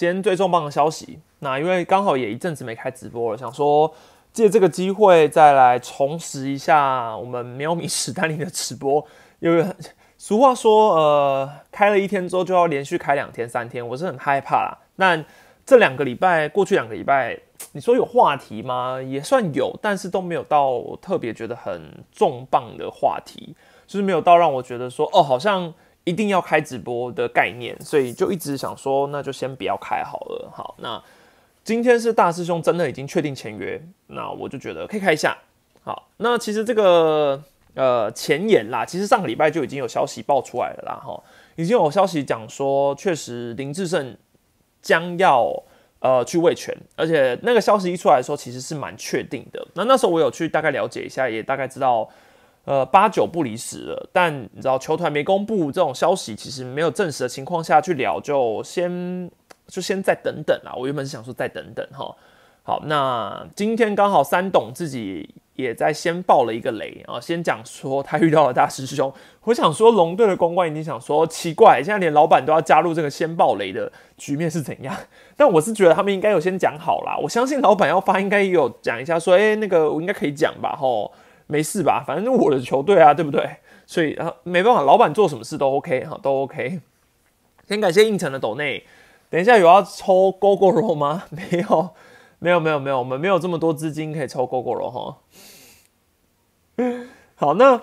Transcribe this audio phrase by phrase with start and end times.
[0.00, 3.92] 今天最重磅的消息，那因为刚好也一阵子没开直播了，想说
[4.32, 9.06] 借这个机会再来重拾一下我们喵咪史丹尼的直播。
[9.40, 9.62] 因为
[10.16, 14.78] 俗话说，呃，开了一天之后就要连续开两天、三天，我是很害怕啦。
[14.96, 15.22] 那
[15.66, 17.38] 这两个礼拜，过去两个礼拜，
[17.72, 18.98] 你说有话题吗？
[19.02, 23.54] 也算有，但是都没有到特别觉得很重磅的话题，
[23.86, 25.74] 就是没有到让我觉得说，哦，好像。
[26.10, 30.50] 一定要开直播的概念，所以就一直想说，那就先不要开好了。
[30.52, 31.00] 好，那
[31.62, 35.38] 今天是大师兄真的已经确定签约，那我就觉得可以开一下。
[35.84, 37.40] 好，那其实这个
[37.74, 41.22] 呃前言啦，其实上个礼拜就已经有消息爆出来了啦，哈，
[41.54, 44.16] 已经有消息讲说，确实林志胜
[44.82, 45.48] 将要
[46.00, 49.64] 呃去卫权，而且那个消息一出来的时候，其实是蛮确定的。
[49.74, 52.08] 那那时候我有去大概了解一下，也大概知道。
[52.66, 59.30] 呃，八九不离十了，但你知道球团没公布这种消息，其实没有证实的情况下去聊，就先
[59.66, 60.72] 就先再等等啦。
[60.76, 62.14] 我原本是想说再等等哈。
[62.62, 69.12] 好，那今天刚好三董自己也在先爆了一个雷啊，先讲说他遇到了大师兄。
[69.44, 74.94] 我想说龙队的公关已经想说奇怪，现在连老板都要加入这个先爆雷的局面是怎样？
[75.34, 81.10] 但我是觉得他们应该有先讲好啦，我相信老板要发应该也有讲一下，说哎那个我应该可以讲吧吼。
[81.50, 82.04] 没事吧？
[82.06, 83.56] 反正我的球队啊，对不对？
[83.86, 86.80] 所以啊，没办法，老板做什么事都 OK 哈，都 OK。
[87.66, 88.84] 先感谢应城的斗内，
[89.28, 91.24] 等一下有要抽 GoGo 肉吗？
[91.30, 91.90] 没有，
[92.38, 95.18] 没有，没有，没有，我们没有这么多资金可以抽 GoGo 肉哈。
[97.34, 97.82] 好，那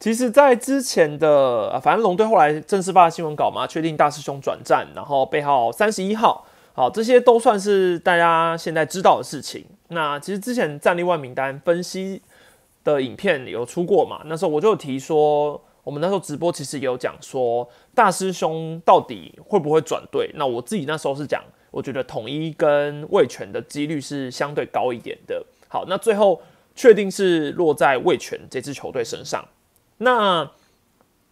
[0.00, 9.66] 其实，在之前的，反正龙队后来正式发新闻稿嘛，确定大师兄转战，然后背号三十一号，好，这些都算是大家现在知道的事情。
[9.88, 12.22] 那其实之前战力外名单分析。
[12.84, 14.20] 的影片有出过嘛？
[14.26, 20.30] 那时候我就提说，我们那时候直播其实也有讲说，大师兄到底会不会转队？
[20.34, 25.44] 那我自己那时候是讲，我觉得统一跟魏权的几率是相对高一点的。
[25.68, 26.40] 好，那最后
[26.74, 29.44] 确定是落在魏权这支球队身上。
[29.98, 30.50] 那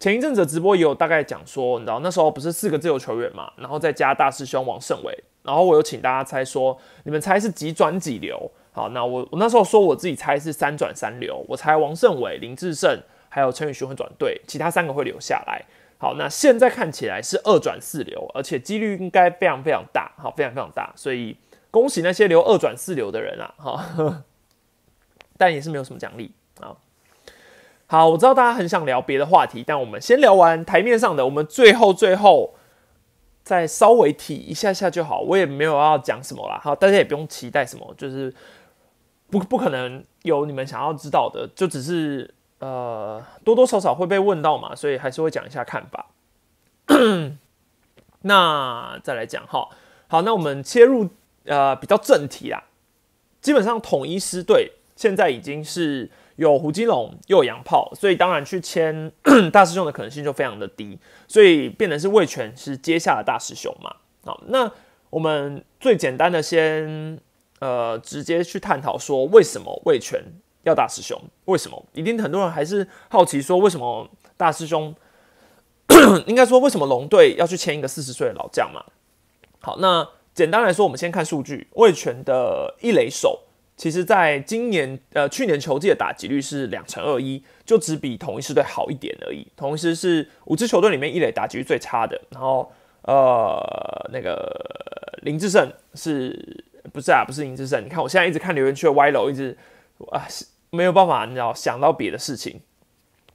[0.00, 8.50] 前一阵子直播也有大概讲说，你知道那时候不是四个自由球员嘛，然后再加大师兄王胜伟，然后我有请大家猜说，你们猜是几转几流？
[8.74, 15.62] 好，那我我那时候说我自己猜是三转三流，我猜王胜伟、林志胜还有陈宇勋会转队，其他三个会留下来。
[15.98, 20.90] 好，那现在看起来是二转四流，而且几率应该非常非常大，好，非常非常大。
[20.96, 21.36] 所以
[21.70, 24.22] 恭喜那些留二转四流的人啊，哈，
[25.36, 26.74] 但也是没有什么奖励啊。
[27.86, 32.54] 好，我知道大家很想聊别的话题，但我们先聊完台面上的，我们最后最后。
[33.44, 36.60] 再稍微提一下下就好，我也没有要讲什么啦。
[36.62, 38.32] 好，大家也不用期待什么，就是
[39.32, 46.10] 不不可能有你们想要知道的，就只是呃多多少少会被问到嘛，所以还是会讲一下看法。
[48.20, 49.68] 那再来讲哈，
[50.08, 51.08] 好，那我们切入
[51.46, 52.64] 呃比较正题啦。
[53.40, 56.10] 基本上统一师队现在已经是。
[56.36, 59.12] 有胡金龙，又有洋炮，所以当然去签
[59.52, 60.98] 大师兄的可能性就非常的低，
[61.28, 63.94] 所以变成是魏权是接下的大师兄嘛。
[64.24, 64.68] 好，那
[65.10, 67.20] 我们最简单的先
[67.62, 70.20] 呃直接去探讨说，为什么魏权
[70.64, 71.16] 要大师兄？
[71.44, 71.80] 为什么？
[71.92, 74.92] 一定很多人还是好奇说，为什么大师兄
[76.26, 78.84] 应该说为什么龙队要去签一个四十岁的老将嘛？
[79.60, 83.44] 好，那简单来说，我们先看数据，魏权的一垒手。
[83.76, 89.46] 其实，在今年呃去年球季的打击率是两成二一，就只比同一师队好一点而已。
[89.56, 92.20] 同一师是五支球队里面一垒打击率最差的。
[92.30, 92.70] 然后
[93.02, 93.60] 呃
[94.12, 97.24] 那个林志胜是不是啊？
[97.24, 97.84] 不是林志胜。
[97.84, 99.56] 你看我现在一直看留言区的歪楼，一直
[100.10, 100.26] 啊
[100.70, 102.60] 没有办法，你知道想到别的事情。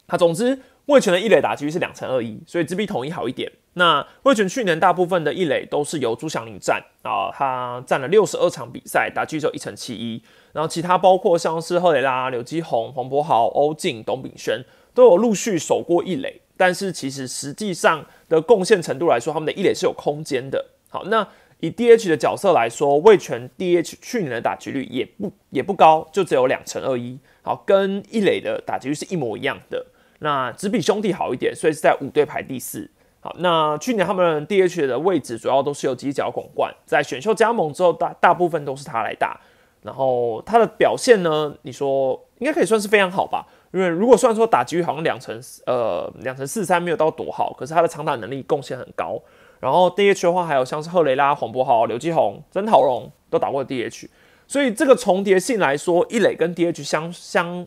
[0.07, 0.59] 他总之。
[0.87, 3.51] 魏权的一垒打击率是两成二一，所以只比统一好一点。
[3.73, 10.23] 那魏权去年大部分的一垒都是由朱祥林占啊，他占了六十二场比赛，打击只有一成七一。
[10.53, 14.63] 然后其他包括像是赫雷拉、刘基宏、黄博豪、欧进、董炳轩
[14.93, 20.67] 都有陆续守过一垒，但是其实实际上的贡献程度来说，他们的一垒是有空间的。
[20.87, 21.27] 好，那
[21.59, 27.19] 以 DH 的角色来说，魏权 DH 去年的打击率也不也不高，就只有两成二一。
[27.41, 29.85] 好，跟一垒的打击率是一模一样的。
[30.19, 32.89] 那只比兄弟好一点，所以是在五队排第四。
[33.19, 39.39] 好，那去年他们 DH 的位置主要都是由犄角拱冠，在选秀加盟之后，大大部分都是他来打。
[39.81, 43.47] 然后他的表现呢，你说应该可以算是非常好吧？
[43.71, 49.21] 因为如果算说打击率好像两成呃两成四三没有到多好，可是他的长打能力贡献很高。
[49.59, 54.07] 然后 DH 的话，还有像是赫雷拉、黄博豪、刘继宏、曾陶荣都打过 DH，
[54.47, 57.65] 所以这个重叠性来说，一垒跟 DH 相相。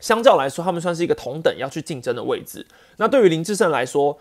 [0.00, 2.64] 相较来说，他们算是一个同等要去竞争的位置。
[2.98, 4.16] 那对于林志胜来说，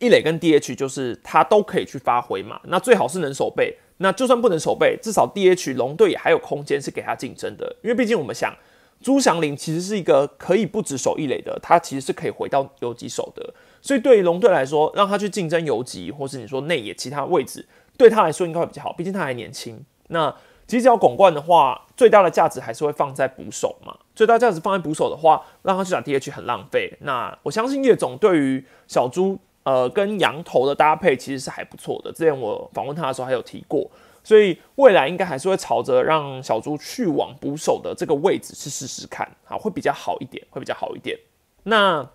[0.00, 2.60] 一垒跟 DH 就是他都可以去发挥嘛。
[2.64, 7.76] 那最好是能守备，那就算不能守备，至少 DH 龙队也还有空间是给他竞争的。
[7.84, 8.52] 因为毕竟我们想，
[9.00, 13.54] 朱祥林其实是一个可以不止守一垒的，他其实是可以回到游击手的。
[13.82, 17.66] 所以对于龙队来说，让他去竞争游击，或是你说内野其他位置，
[17.96, 18.92] 对他来说应该会比较好。
[18.92, 19.84] 毕竟他还年轻。
[20.08, 20.34] 那
[20.66, 23.96] 其实要拱冠的话，最大的价值还是会放在捕手嘛。
[24.14, 26.92] 最大价值放在捕手的话，让他去打 DH 很浪费。
[27.00, 32.12] 那我相信叶总对于小猪呃跟羊头的搭配其实是还不错的。
[32.12, 33.90] 之前我访问他的时候还有提过，
[34.22, 41.18] 所以未来应该还是会朝着让小猪去往捕手的这个位置去试试看，好会比较好一点，会比较好一点。
[41.64, 42.08] 那。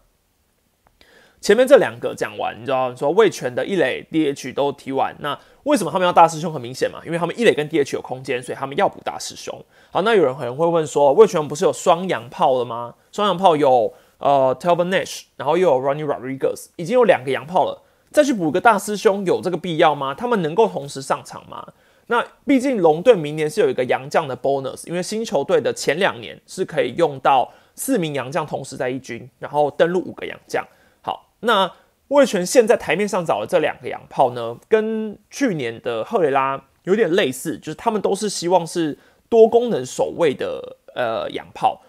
[1.45, 6.51] 前面这两个讲完，你知道说魏权的一垒 DH 都踢完，那为什么他们要大师兄？
[6.51, 9.55] 很明显嘛，因为他们一垒跟 DH 有空间，所以他们要补大师兄。
[9.91, 12.95] 好，那有人可能会问说，魏权不是有双洋炮了吗？
[13.11, 20.15] 双洋炮有呃 t e l v i n Nash，然后又有 Ronnie Rodriguez，已经有两个洋炮了，再去补个大师兄，有这个必要吗？
[20.15, 21.63] 他们能够同时上场吗？
[22.07, 30.65] 那毕竟龙队明年是有一个洋将的 bonus，因为新球队的前两年是可以用到四名洋将同时在一军，然后登陆五个洋将。
[31.45, 31.71] 那
[32.09, 38.97] 魏权现在台面上找的这两个洋炮呢，跟去年的赫雷拉有点类似，就是他们都是希望是
[39.29, 41.81] 多功能守卫的呃洋炮。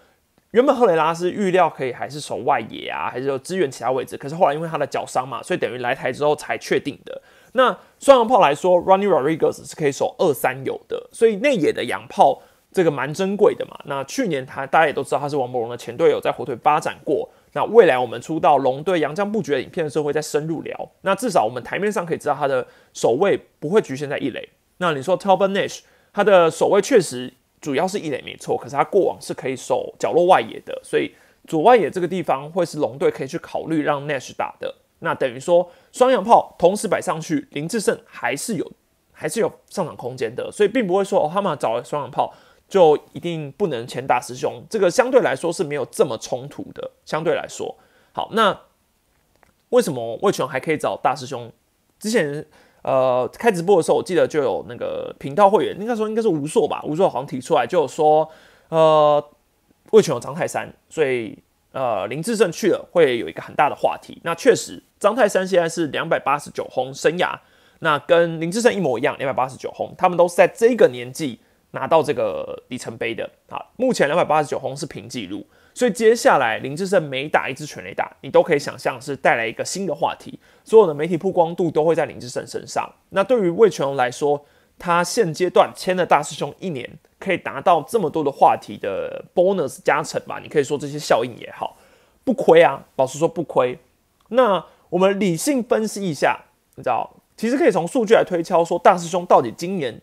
[0.51, 7.21] 原本赫雷拉是预料可以还是守外野啊，还是有支援其他位置，可是后来因为他的脚伤嘛，所以等于来台之后才确定的。
[7.51, 13.77] 那双洋炮来说，Ronnie Rodriguez 是可以守二三有的，所以内野的洋炮这个蛮珍贵的嘛。
[13.85, 17.29] 那去年他大家也都知道他是王柏荣的前队友，在火腿发展过。
[17.57, 20.91] 那未来我们出到龙队杨将布局的影片的时候，会再深入聊。
[21.01, 24.47] 那至少我们台面上可以知道他的守卫不会局限在一垒。
[24.77, 25.79] 那你说 t a l b e r Nash，
[26.13, 31.11] 他的守卫确实主要是一垒没错，可是他过往是可以守角落外野的，所以
[31.47, 34.75] 左外野这个地方会是龙队可以去考虑让 Nash 打的。
[34.99, 38.71] 那等于说双洋炮同时摆上去，林志胜还是有
[39.11, 42.31] 还是有上场空间的，所以并不会说哦，他们找双洋炮。
[42.67, 46.91] 就一定不能签大师兄，这个相对来说是没有这么冲突的。
[47.05, 47.73] 相对来说，
[48.11, 48.59] 好，那
[49.69, 51.49] 为什么魏权还可以找大师兄？
[51.97, 52.45] 之前
[52.81, 58.29] 呃开直播的时候，我记得就有那个频道会员，应该说应该是吴硕吧，吴硕好像提出来就有说，
[58.67, 59.23] 呃，
[59.91, 61.37] 魏权有张泰山，所以
[61.71, 64.19] 呃林志胜去了会有一个很大的话题。
[64.25, 67.39] 那确实，张泰山现在是两百八十九轰生涯，
[67.79, 71.39] 那跟林志胜一模一样，两百八十九轰，他们都是在这个年纪。
[71.77, 75.45] 拿到这个里程碑的啊，目前两百八十九轰是平记录，
[75.75, 82.91] 所以接下来林志胜每打一支全垒打，你都可以想象是带来一个新的话题，所有的媒体曝光度都会在林志胜身上。
[83.09, 84.43] 那对于魏全龙来说，
[84.79, 86.89] 他现阶段签了大师兄一年，
[87.19, 90.39] 可以达到这么多的话题的 bonus 加成吧？
[90.41, 91.77] 你可以说这些效应也好，
[92.23, 93.77] 不亏啊，老实说不亏。
[94.29, 96.45] 那我们理性分析一下，
[96.75, 100.01] 你知道，其实可以从数据来推敲，说大师兄到底今年。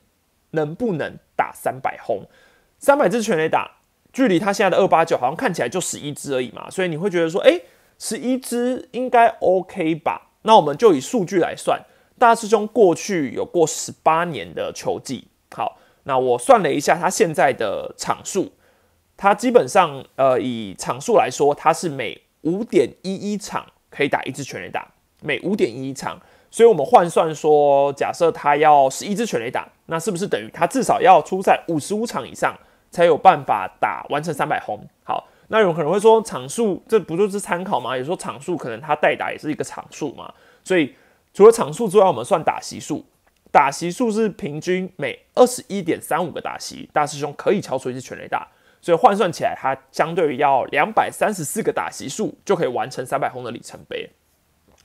[0.55, 2.25] 能不能打三百轰？
[2.79, 3.71] 三百支全垒打，
[4.13, 7.61] 距离他现在的二八九好像看起来就十一支而已嘛，所以你会觉得说，哎，
[7.99, 10.33] 十一支应该 OK 吧？
[10.43, 11.81] 那我们就以数据来算，
[12.19, 18.53] 大师兄过去有过十八年的球季，好，那我算了一下他现在的场数，
[19.17, 24.87] 他基本上呃以场数来说，他是每五点一一场可以打一支全垒打，
[25.23, 26.21] 每五点一一场。
[26.51, 32.57] 所以，我们换算说，假设他要十一支全垒打，那是不是等于他至少要出赛五十五场以上，
[32.91, 34.83] 才有办法打完成三百轰？
[35.05, 37.97] 好，那有可能会说，场数这不就是参考吗？
[37.97, 40.33] 也说场数可能他代打也是一个场数嘛。
[40.63, 40.95] 所以，
[41.35, 43.05] 除了场数之外，我们算打席数，
[43.53, 48.49] 打席数是平均每二十一点三五个打席，大师兄可以敲出一支全垒打。
[48.81, 54.09] 所以换算起来，它相对于要两百三十四个打席数，就可以完成三百轰的里程碑。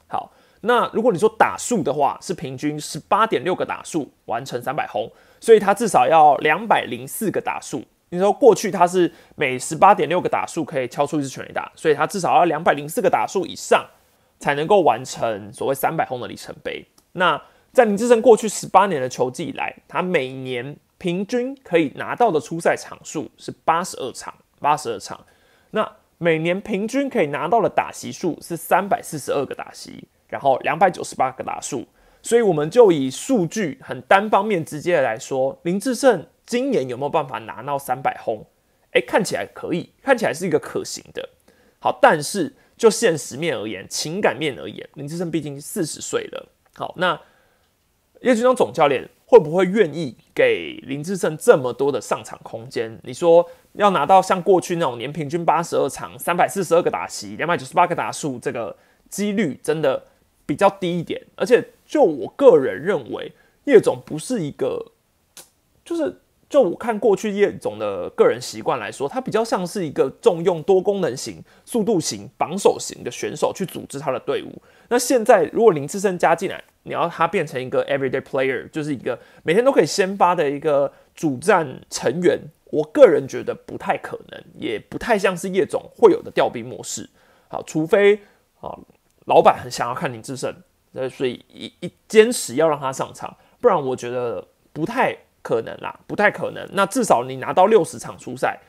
[0.07, 0.31] 好。
[0.61, 7.83] 那如果你说打数的话，是平均十八点六个打数完成三百轰，所以它至少要两百零四个打数。
[8.09, 13.85] 你说过去它是每十八点六个打数可以敲出一支全垒打，所以它至少要两百零四个打数以上
[14.39, 16.85] 才能够完成所谓三百轰的里程碑。
[17.13, 25.23] 那在林志胜过去十八年的球季以来，他每年平均可以拿到的出赛场数是八十二场，八十二场。
[25.71, 30.07] 那每年平均可以拿到的打席数是三百四十二个打席。
[30.29, 31.85] 然后两百九十八个打数，
[32.21, 38.45] 所以我们就以数据很单方面直接的来说，林志胜今年有没有办法拿到三百轰？
[38.91, 41.29] 哎，看起来可以，看起来是一个可行的。
[41.79, 46.49] 好，但是就现实面而言，情感面而言，林志胜毕竟四十岁了。
[46.75, 47.19] 好，那
[48.21, 52.99] 叶军章总教练会不会愿意给林志胜这么多的上场空间？
[53.03, 58.75] 你说要拿到像过去那种年平均八十二场、三百四十二个打席、两百九十八个打数，这个
[59.09, 60.03] 几率真的？
[60.49, 63.31] 比较低一点，而且就我个人认为，
[63.65, 64.83] 叶总不是一个，
[65.85, 74.59] 就是就我看过去叶总的个人习惯来说，他比较像是一个重用多功能型、速度型、榜首型的选手去组织他的队伍。
[74.87, 82.39] 那现在如果林志胜加进来，你要他变成一个 everyday player，就是一个每天都可以先发的一个主战成员，
[82.71, 87.07] 我个人觉得不太可能，也不太像是叶总会有的调兵模式。
[87.49, 88.19] 好，除非
[88.59, 88.75] 啊。
[89.29, 90.51] 老板很想要看林志胜，
[90.93, 94.43] 呃所以一一坚持要让他上场，不然我觉得
[94.73, 96.67] 不太可能啦，不太可能。
[96.73, 98.59] 那至少你拿到六十场初赛，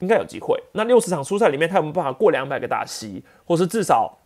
[0.00, 0.60] 应该有机会。
[0.72, 4.18] 那六十场初赛里面，他有没有办法过两百个大西，或是至少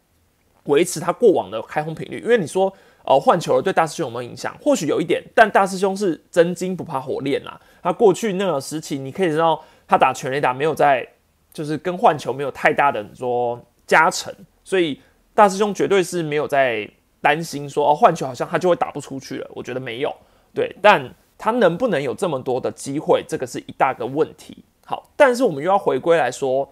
[0.64, 2.20] 维持他过往的开轰频率？
[2.20, 2.72] 因为你说，
[3.04, 4.56] 呃，换球了对大师兄有没有影响？
[4.62, 7.60] 或许有一点，但大师兄是真金不怕火炼啦。
[7.82, 11.06] 他过去那个时期，你可以知道他打全垒打没有在，
[11.52, 14.34] 就是跟换球没有太大的说加成，
[14.64, 14.98] 所以。
[15.34, 16.88] 大师兄绝对是没有在
[17.20, 20.14] 担心说哦换球好像他就会打不出去了，我觉得没有，
[20.54, 24.62] 对，但他能不能有这么多的机会，这个是一大个问题。
[24.86, 26.70] 好，但是我们又要回归来说，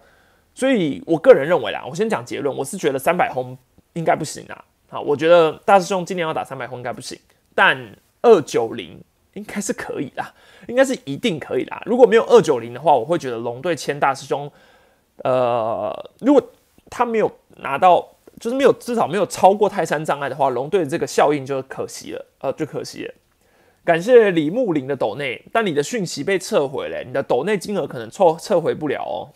[0.55, 3.57] 所以我个人认为啦，我先讲结论，我是觉得三百轰
[3.93, 4.63] 应该不行啊。
[4.89, 7.19] 好，我觉得大师兄今年要打三百轰应该不行，
[7.53, 9.03] 但二九零
[9.33, 10.33] 应该是可以啦，
[10.67, 11.81] 应该是一定可以啦。
[11.85, 14.49] 如果没有二九零的话，我会觉得龙队签大师兄，
[15.23, 16.41] 呃，如果
[16.89, 18.12] 他没有拿到。
[18.43, 23.13] 就是没有，至少没有超过泰山障碍的话，龙队这个效应就可惜了，呃，就可惜了。
[23.85, 29.31] 感谢李木林的斗内，但你的讯息被撤回了，你的斗内金额可能撤撤回不了哦，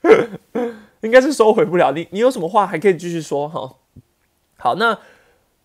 [1.02, 1.92] 应该是收回不了。
[1.92, 3.76] 你你有什么话还可以继续说哈。
[4.56, 4.98] 好，那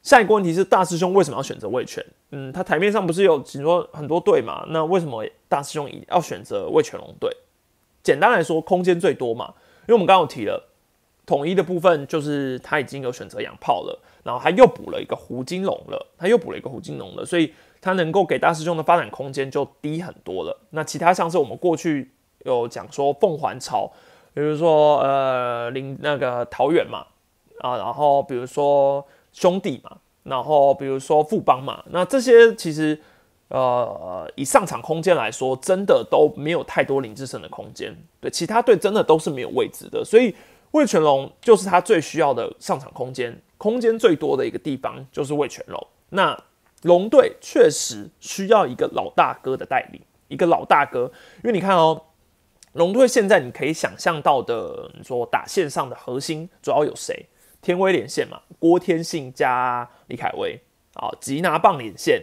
[0.04, 2.06] 下一个问题是大师兄为什么要选择魏权？
[2.32, 4.66] 嗯，他台面上不是有很多很多队嘛？
[4.68, 7.32] 那为什么大师兄要选择魏权龙队？
[8.04, 10.72] 简单来说，空间最多嘛，因为我们刚刚有提了。
[11.26, 17.52] 统一的部分就是他已经有选择养炮了，然后他又补了一个胡金龙了，他又补了一个胡金龙了，所以
[17.82, 20.56] 他能够给大师兄的发展空间就低很多了。
[20.70, 22.12] 那其他像是我们过去
[22.44, 23.92] 有讲说凤凰巢，
[24.36, 27.08] 比如说呃林那个桃园嘛，
[27.60, 29.04] 啊，然后比如说
[29.34, 33.02] 兄弟嘛，然后比如说富邦嘛，那这些其实
[33.48, 40.36] 呃以上场空间来说，真的都没有太多林志胜的空间，对，其他队真的都是没有位置的，所以。
[40.76, 45.88] 魏全龙就是他最需要的上场空间，空间最多的一个地方就是魏全龙。
[46.10, 46.38] 那
[46.82, 51.10] 龙队确实需要一个老大哥的带领，一个老大哥。
[51.38, 52.08] 因为你看哦，
[52.74, 57.26] 龙队现在你可以想象到的，你说打线上的核心主要有谁？
[57.62, 60.60] 天威连线嘛，郭天信加李凯威
[60.96, 62.22] 啊，吉拿棒连线，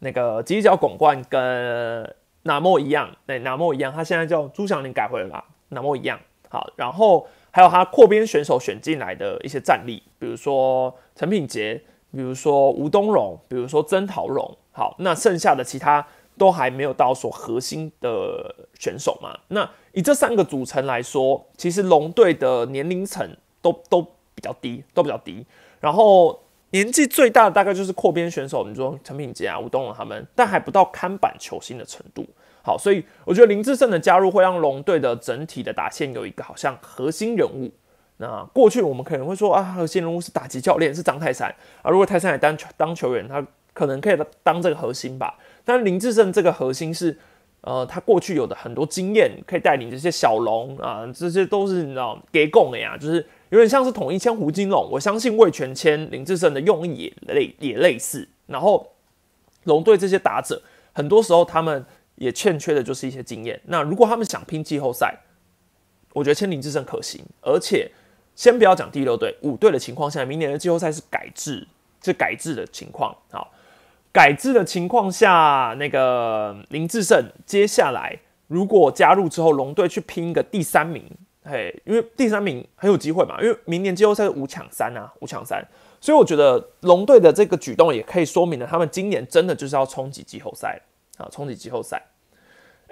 [0.00, 6.20] 那个犄角拱冠跟纳莫一样，对，纳莫一样，他现在叫朱祥林改回来了，纳莫一样。
[6.50, 7.26] 好，然后。
[7.54, 11.80] 还有他扩编选手选进来的一些战力，比如说陈品杰，
[12.10, 14.58] 比如说吴东荣，比如说曾桃荣。
[14.72, 16.04] 好，那剩下的其他
[16.36, 19.38] 都还没有到说核心的选手嘛？
[19.46, 23.24] 那以这三个组成来说，其实龙队的年龄层
[23.62, 25.46] 都都比较低，都比较低。
[25.78, 32.26] 然后年纪最大的大概就是扩编选手，你说陈品杰啊、吴东荣他们，但还不到看板球星的程度。
[32.66, 37.70] 好，所以我觉得林志胜的加入会让龙队的整体的打线有一个好像核心人物。
[38.16, 41.90] 那过去我们可能会说啊，核心人物是打击教练，是张泰山啊。
[41.90, 45.36] 如果泰山来当当球员，他可能可以当这个核心吧。
[45.62, 47.18] 但林志胜这个核心是，
[47.60, 53.16] 呃，他过去有的很多经验，可以带领这些小龙啊，这些都是你知道给供的呀，就是
[53.50, 54.88] 有点像是统一签胡金龙。
[54.90, 58.26] 我相信魏全签林志胜的用意也类也类似。
[58.46, 58.92] 然后
[59.64, 60.62] 龙队这些打者，
[60.94, 61.84] 很多时候他们。
[62.24, 63.60] 也欠缺的就是一些经验。
[63.66, 65.14] 那如果他们想拼季后赛，
[66.14, 67.22] 我觉得签林志胜可行。
[67.42, 67.90] 而且，
[68.34, 71.68] 先不要讲第六队、五队的情况下，明年的季后赛是改制，
[72.02, 73.14] 是改制的情况。
[73.30, 73.52] 好，
[74.10, 81.04] 改制的情况下，那个林志胜接下来如果加入之后，龙队去拼一个第三名，
[81.44, 83.38] 嘿，因为第三名很有机会嘛。
[83.42, 85.62] 因为明年季后赛是五抢三啊，五抢三，
[86.00, 90.80] 所以我觉得龙队的这个举动也可以说明了，他们今年真的就是要冲击季后赛。
[91.16, 92.02] 啊，冲击季后赛。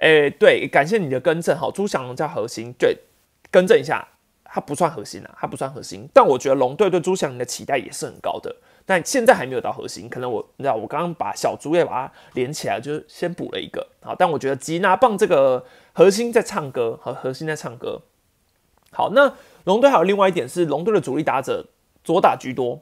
[0.02, 1.56] 哎，对，感谢你的更正。
[1.56, 2.99] 好，朱祥龙叫核心，对，
[3.52, 4.04] 更正一下，
[4.42, 6.09] 他不算核心啊，他不算核心。
[6.12, 8.52] 但我觉得龙队对朱祥龙的期待也是很高的，
[8.85, 10.09] 但现在还没有到核心。
[10.09, 13.87] 可能我，你知道，我刚刚把小猪也把它连起来，就是先补了一个。
[14.00, 18.02] 好，但我觉得吉拿棒这个核心在唱歌，和核心在唱歌。
[18.90, 19.32] 好，那
[19.62, 21.68] 龙队还有另外一点是，龙队的主力打者
[22.02, 22.80] 左打居多，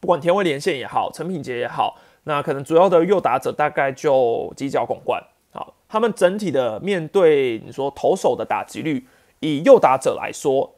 [0.00, 1.96] 不管田威连线也好，陈品杰也好。
[2.24, 5.24] 那可能主要的右打者大概就犄角拱冠，
[5.90, 9.04] 他们整体的面对你说投手的打击率，
[9.40, 10.72] 以右打者来说，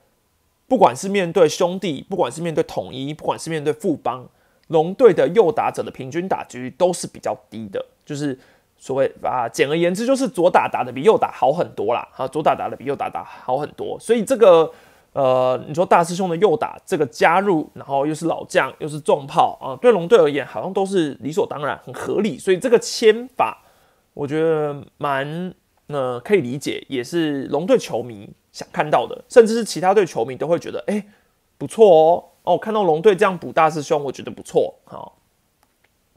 [0.66, 4.26] 不管是面对兄弟，不管是面对统一，不管是面对富邦，
[4.68, 8.38] 龙队的右打者的平均打击率都是比较低的，就是
[8.78, 14.72] 所谓啊，简而言之就是左打打的比右打好很多啦，啊，左打打的比右打打好很多，所以这个
[15.12, 23.61] 呃，你说大师兄的右打这个加入，然后又是老将又是重炮啊，对龙队而言好像都是理所当然，很合理，所以这个签法
[24.14, 25.54] 我觉得蛮
[25.88, 31.04] 呃可以理解，也是龙队球迷想看到的，甚至是其他队球迷都会觉得哎
[31.58, 35.18] 不错哦哦，看到龙队这样补大师兄，我觉得不错，好，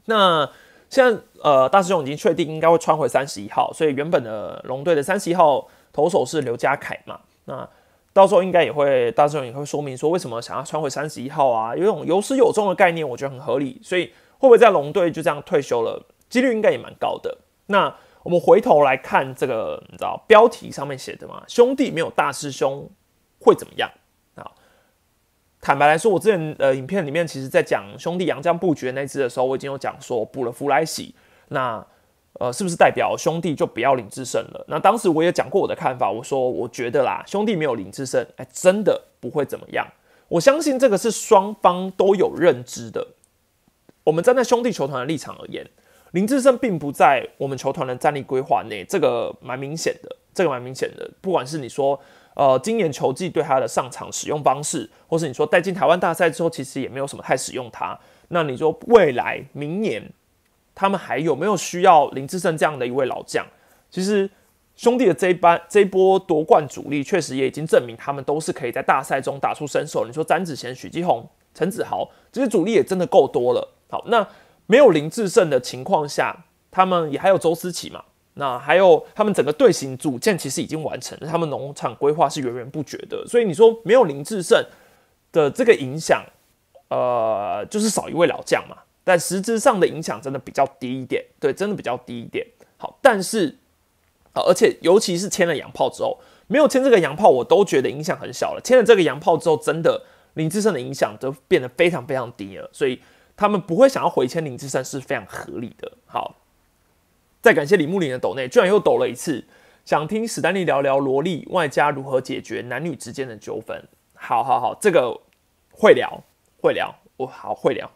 [0.04, 0.50] 那。
[0.88, 7.18] 现在呃，大师兄已经确定应该会穿回三十一号，所以原本的龙队的三十一号投手是刘家凯嘛？
[7.46, 7.68] 那
[8.12, 11.74] 到时候应该也会大师兄也会说明说为什么想要穿回三十一号啊？
[11.74, 13.80] 有种有始有终的概念，我觉得很合理。
[13.82, 14.06] 所以
[14.38, 16.00] 会不会在龙队就这样退休了？
[16.28, 17.36] 几率应该也蛮高的。
[17.66, 21.42] 那我们回头来看这个，你知道标题上面写的嘛？
[21.46, 22.90] 兄弟没有大师兄
[23.40, 23.90] 会怎么样
[24.34, 24.50] 啊？
[25.60, 31.14] 坦白来说，我之前呃影片里面，其实在讲兄弟杨将布局的那支的时候，我已经有讲说补了弗莱喜，
[31.48, 31.84] 那
[32.34, 34.64] 呃是不是代表兄弟就不要林志胜了？
[34.68, 39.86] 那当时我也讲过我的看法，我说我觉得啦，兄弟没有林志胜，哎，真的不会怎么样。
[40.28, 43.06] 我相信这个是双方都有认知的。
[44.02, 45.64] 我们站在兄弟球团的立场而言，
[46.12, 51.10] 林志胜并不在我们球团的战力规划内，这个蛮明显的，这个蛮明显的。
[51.20, 52.00] 不管是你说。
[52.38, 57.98] 呃，今年球季对他的上场使用方式，或是你说带进台湾大赛之后，其实也没有什么太使用他。
[58.28, 60.12] 那你说未来明年
[60.74, 63.42] 他们还有没有需要林志胜这样的一位老将？
[63.90, 64.28] 其实
[64.76, 70.04] 兄弟的这一班这一波夺冠主力，确实也已经证明他们都是可以在大赛中打出身手。
[70.06, 73.74] 你说詹子贤、许继宏、陈子豪这些主力也真的够多了。
[73.88, 74.28] 好，那
[74.66, 78.04] 没有林志胜的情况下，他们也还有周思齐嘛？
[78.34, 84.62] 那还有他们整个队形组建其实已经完成了，他们农场规划是源源不绝的，所以你说没有林志胜
[85.32, 86.22] 的这个影响，
[86.88, 92.46] 呃，就是少一位老将嘛，但实质上的影响真的比较低一点，对，真的比较低一点。
[92.76, 93.56] 好，但是
[94.34, 98.60] 啊，而且尤其是签了洋炮之后，没有签这个洋炮，我都觉得影响很小了。
[98.62, 100.02] 签了这个洋炮之后，真的
[100.34, 103.00] 林志胜的影响都变得非常非常低了，所以
[103.36, 105.92] 他们不会想要回签林志胜是非常合理的。
[106.06, 106.36] 好。
[107.42, 109.44] 再感谢李木林的抖内，居然又抖了一次，
[109.84, 113.84] 想听史丹利聊聊萝莉外加如何解决男女之间的纠纷。
[114.14, 115.16] 好好好，这个
[115.70, 116.24] 会聊
[116.60, 117.88] 会聊，我好会聊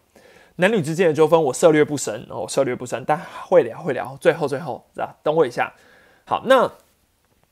[0.56, 4.16] 男女之间的纠纷，我涉略不深哦，涉略不深，但会聊会聊。
[4.20, 5.72] 最后最后啊，等我一下。
[6.24, 6.70] 好，那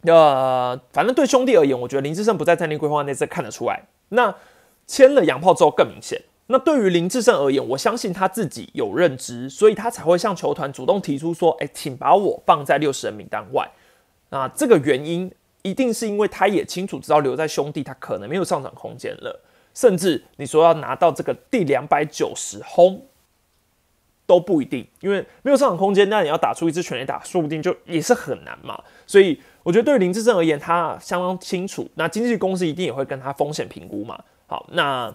[0.02, 3.82] 呃，反正对兄弟而言，我觉得林志胜不在战力规划内，这看得出来。
[4.10, 4.32] 那
[4.86, 6.22] 签了洋炮之后更明显。
[6.50, 13.70] 那对于林志胜而言，我相信他自己有认知，所以他才会向球团主动提出说：“哎，请把我放在六十人名单外。”
[14.30, 15.30] 那这个原因
[15.60, 19.42] 一定是因为他也清楚知道留在兄弟他可能没有上场空间了，
[19.74, 23.04] 甚至你说要拿到这个第两百九十轰
[24.24, 28.82] 都不一定，因为没有上场空间，那你要打出一支全垒打，说不定就也是很难嘛。
[29.06, 34.18] 所以我觉得对于林志胜而言，他相当清楚，那经纪公司一定也会跟他风险评估嘛。
[34.46, 35.14] 好，那。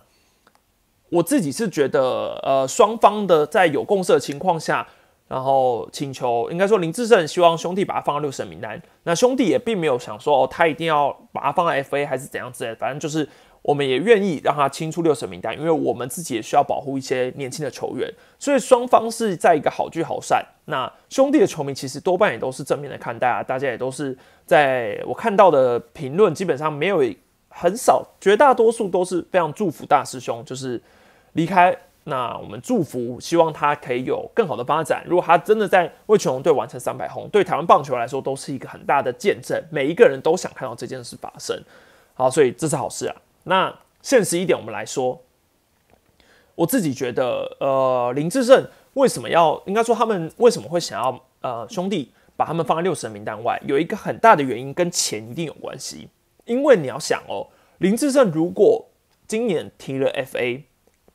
[1.13, 4.87] 我自己是觉得，呃，双方的在有共识的情况下，
[5.27, 13.29] 然后请求，应该说林志胜希望兄弟把他放到六神名单，那兄弟也并没有想说，哦，他一定要把他放在 FA 还是怎样之类，反正就是
[13.61, 20.43] 我们也愿意让他清出六神名单，因为我们自己也需要保护一些年轻的球员，所以双方是在一个好聚好散。
[20.65, 27.03] 那兄弟的球迷其实多半也都是正面的看待啊，大家也都是在我看到的评论，基本上没有
[27.49, 30.81] 很少，绝大多数都是非常祝福大师兄，就是。
[31.33, 35.03] 离开，那我们祝福，希望他可以有更好的发展。
[35.07, 39.61] 如果他真的在为全龙队完成三百轰，对台湾棒球来说都是一个很大的见证。
[39.71, 41.57] 每一个人都想看到这件事发生，
[42.13, 43.15] 好，所以这是好事啊。
[43.45, 45.21] 那现实一点，我们来说，
[46.55, 56.09] 我自己觉得，呃，林志胜为什么要，应该说他们为什么会想要，呃，兄弟把他们放在六十人名单外，有一个很大的原因跟钱一定有关系。
[56.45, 58.85] 因为你要想哦，林志胜如果
[59.25, 60.63] 今年提了 FA。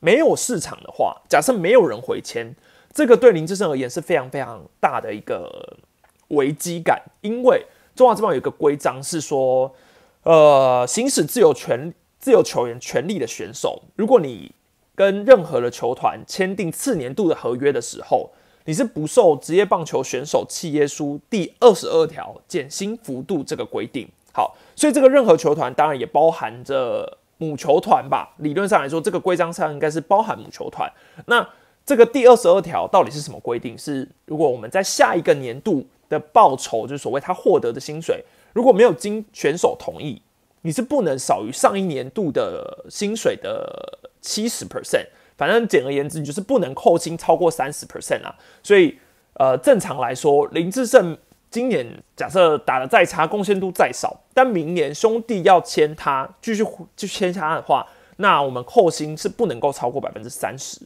[0.00, 2.54] 没有市场的话，假设没有人回签，
[2.92, 5.76] 这个对林志胜而言是非常非常大的一个
[6.28, 7.02] 危机感。
[7.20, 9.74] 因为中华之邦有一个规章是说，
[10.22, 14.52] 呃，行使自由权、自由球员权利的选手，如果你
[14.94, 18.30] 跟任何的球团签订次年度的合约的时候，
[18.66, 24.08] 你是不受职业棒球选手契约书第二十二条减薪幅度这个规定。
[24.32, 27.18] 好，所以这个任何球团当然也包含着。
[27.38, 30.92] 母球团吧，理论上来说，这个规章上应该是包含母球团。
[31.26, 31.48] 那
[31.86, 33.78] 这个第二十二条到底是什么规定？
[33.78, 38.22] 是如果我们在下一个年度的报酬，就是所谓他获得的薪水，
[38.52, 40.20] 如果没有经选手同意，
[40.62, 45.06] 你是不能少于上一年度的薪水的七十 percent。
[45.36, 48.34] 反正简而言之，你就是不能扣薪超过三十 percent 啊。
[48.60, 48.98] 所以，
[49.34, 51.16] 呃，正常来说，林志胜
[51.50, 60.80] 今年假设打的再差，贡献度再少，但明年兄弟要签他继续继续签下他的话，那我们扣薪是不能够超过百分之三十。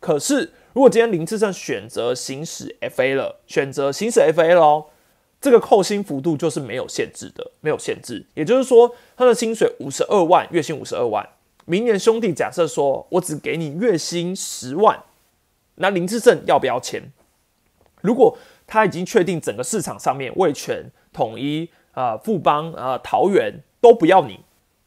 [0.00, 4.86] 可是，如果今天林志胜选择行使 FA 了，选择行使 FA 喽，
[5.40, 8.24] 这个扣薪幅度就是没有限制的，没有限制。
[8.34, 11.28] 也就是说，他的薪水五十二万，月薪五十二万。
[11.64, 15.02] 明年兄弟假设说我只给你月薪十万，
[15.76, 17.02] 那林志胜要不要签？
[18.02, 24.40] 如果他已经确定整个市场上面味全、统一、啊富邦、啊桃园都不要你，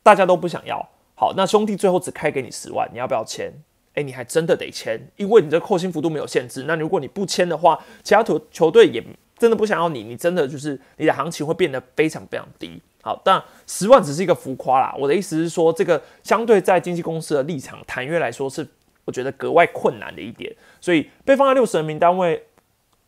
[0.04, 3.52] 大家都不想要，好，那兄弟最后只开给你十万，你要不要签？
[3.96, 6.64] 哎，你还真的得签，因为你这扣薪幅度没有限制。
[6.68, 9.04] 那如果你不签的话，其他球球队也
[9.38, 12.82] 真的不想要你，你真的就是你的行情会变得非常非常低。
[13.02, 14.94] 好，但十万只是一个浮夸啦。
[15.00, 18.66] 我的意思是说，这个相对在经纪公司的立场谈约来说，是
[19.06, 20.54] 我觉得格外困难的一点。
[20.80, 22.46] 所以被放在六十人名单位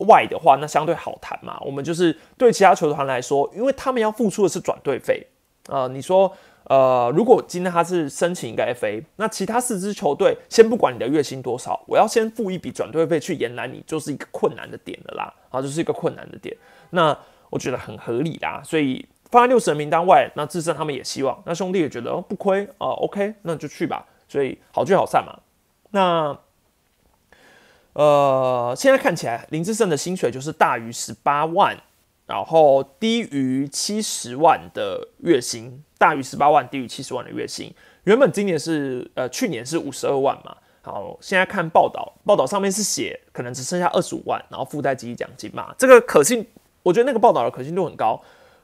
[0.07, 1.59] 外的话，那相对好谈嘛。
[1.61, 5.25] 我们就是对其他球团来说，因为他们要付出的是转队费
[5.67, 5.87] 啊。
[5.87, 6.31] 你说，
[6.65, 15.33] 呃，如果今天他是申请一个 FA，那其他四支球队先不管你的月薪多少，我要先付一笔转队费去延揽你，就是一个困难的点的啦。
[15.49, 16.55] 啊，就是一个困难的点。
[16.91, 17.17] 那
[17.49, 19.07] 我觉得很合理啦，所以。
[19.31, 24.05] 放在六十人名单外，那自身他们也希望，那兄弟也觉得哦不亏啊，OK，那就去吧。
[24.27, 25.39] 所以好聚好散嘛。
[25.91, 26.37] 那
[27.93, 31.77] 呃，现在看起来林志胜的薪水就是大于十八万，
[32.25, 37.73] 然后低于七十万的月薪，大于十八万，低于七十万的月薪。
[38.05, 45.75] 原本今年是呃去年是五十二万嘛，好，现在看报道，报道上面是写可能只剩下二十五万，然后附带积极奖金嘛。
[45.77, 46.47] 这个可信，
[46.83, 48.19] 我觉得那个报道的可信度很高。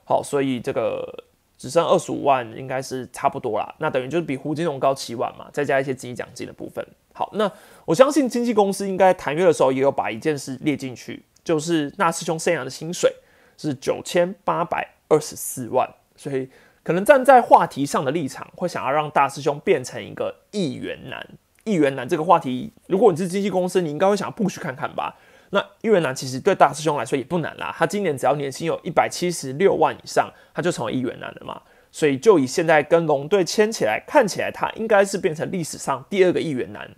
[0.06, 1.26] 好，所以这个
[1.58, 3.76] 只剩二十五万，应该是差不多啦。
[3.78, 6.88] 那等于就是比胡金龙高七万嘛，再加一些经济奖金的部分。
[7.14, 7.52] 好，那
[7.88, 13.10] 我相信经纪公司应该谈约的时候也有把一件事列进去，就是那师兄生涯的薪水
[13.58, 16.50] 是九千八百二十四万，所以
[16.84, 21.26] 可能站在话题上的立场，会想要让大师兄变成一个亿元男。
[21.64, 25.18] 亿元男这个话题，如果你是经纪公司，你应该会想要 push 看看吧。
[25.52, 31.62] 那亿元男其实对大师兄来说也不难啦，他今年只要年薪有一百七十六万以上，他就成为亿元男了嘛。
[31.90, 36.90] 所以就以现在跟龙队签起来，看起来他应该是变成历史上第二个亿元男，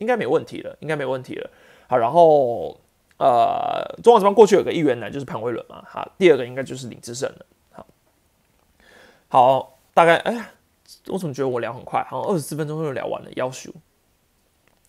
[0.00, 1.48] 应该没问题了，应该没问题了。
[1.86, 2.80] 好，然后
[3.18, 7.46] 呃，中华这边过去有个议员男就是潘威伦嘛，好，第二个应该就是林志胜了。
[7.70, 7.86] 好，
[9.28, 10.50] 好，大概哎，
[11.06, 13.70] 我怎么觉得我聊很快，好像二十四分钟就聊完了，要求。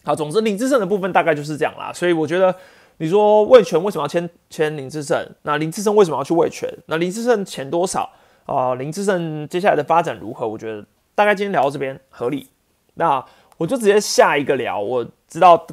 [0.03, 2.55] 好，总之林志胜的部分大概就是这样啦，所以我觉得。
[2.97, 5.27] 你说魏权为什么要签签林志胜？
[5.41, 6.71] 那林志胜为什么要去魏权？
[6.85, 8.07] 那林志胜钱多少
[8.45, 8.75] 啊？
[8.75, 10.47] 林志胜接下来的发展如何？
[10.47, 12.47] 我觉得大概今天聊到这边合理。
[12.93, 13.25] 那
[13.61, 14.79] 我就直接下一个聊。
[14.79, 15.67] 我知道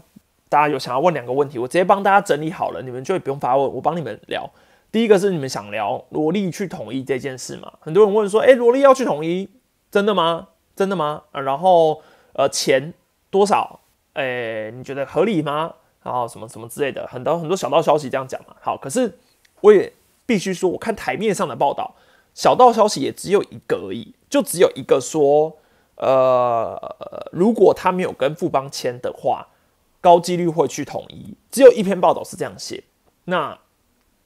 [0.51, 4.51] 大家有想要问两个问题，我直接帮大家整理好了，你们就不用发问，我帮你们聊。
[4.93, 7.73] 第一个是你们想聊萝莉去统一这件事嘛？
[7.81, 9.49] 很多人问说，哎，萝莉要去统一，
[9.91, 10.49] 真的吗？
[10.77, 11.23] 真的吗？
[11.33, 12.03] 啊，然后
[12.35, 12.93] 呃，钱
[13.31, 13.81] 多少？
[14.13, 15.73] 哎，你觉得合理吗？
[16.03, 18.55] 然后什么什么之类的，很多很多小道消息这样讲嘛。
[18.61, 19.19] 好，可是
[19.63, 19.91] 我也
[20.27, 21.95] 必须说，我看台面上的报道，
[22.35, 25.57] 小道消息也只有一个而已，就只有一个说，
[25.99, 29.47] 呃，如果他没有跟富邦签的话，
[30.01, 31.35] 高几率会去统一。
[31.51, 32.83] 只有一篇报道是这样写，
[33.25, 33.59] 那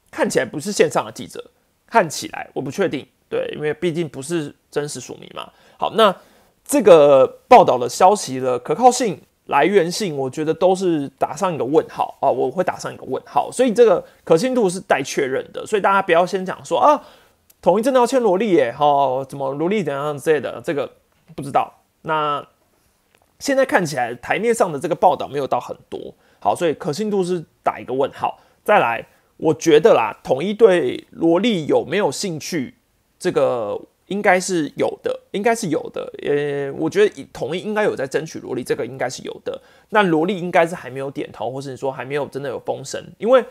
[0.09, 1.51] 看起来不是线上的记者，
[1.87, 5.49] 看起来我不确定，对，因为毕竟不是真实署名嘛。
[5.77, 6.15] 好，那
[6.63, 9.21] 这个报道的消息的可靠性。
[9.47, 17.03] 来源性，我觉得都是打上一个问号啊，我会打上一个问号，所以这个可信度是待确认的，所以大家不要先讲说啊，
[17.61, 20.89] 统一真的要签萝莉耶，哈，怎么萝莉怎样之类的，这个
[21.35, 21.81] 不知道。
[22.03, 22.45] 那
[23.39, 28.39] 现在看起来台面上的这个报道没有到很多，好，所以可信度是打一个问号。
[28.63, 32.75] 再来，我觉得啦，统一对萝莉有没有兴趣，
[33.19, 33.81] 这个。
[34.07, 36.11] 应该是有的，应该是有的。
[36.23, 39.59] 呃，我觉得统一应该有在争取萝莉，这个应该是有的。
[39.89, 43.01] 那萝莉应该是还没有点头，或是说还没有真的有风声。
[43.17, 43.43] 因为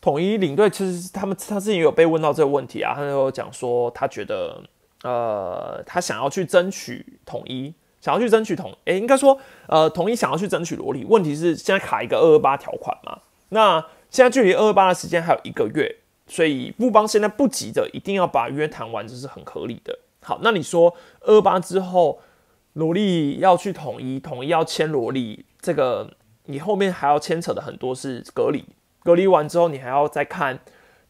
[0.00, 4.58] 统一领队其实他们他自己也有被问到这个问题啊，他有讲说他觉得
[5.04, 9.38] 呃他想要去争取统一，想要去争取统，诶，应该说
[9.68, 11.04] 呃统一想要去争取萝莉。
[11.04, 13.20] 问题是现在卡一个二二八条款嘛？
[13.50, 15.98] 那现在距离二二八的时间还有一个月。
[16.26, 19.98] 所以布邦现在不急着一定要把约谈完，这是很合理的。
[20.22, 22.18] 好，那你说二八之后，
[22.72, 26.10] 萝莉要去统一，统一要签萝莉，这个
[26.46, 28.64] 你后面还要牵扯的很多是隔离，
[29.02, 30.58] 隔离完之后，你还要再看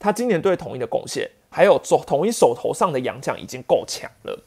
[0.00, 4.42] 他今年对统一的贡献，还有手统一手头上的洋将已经够强了。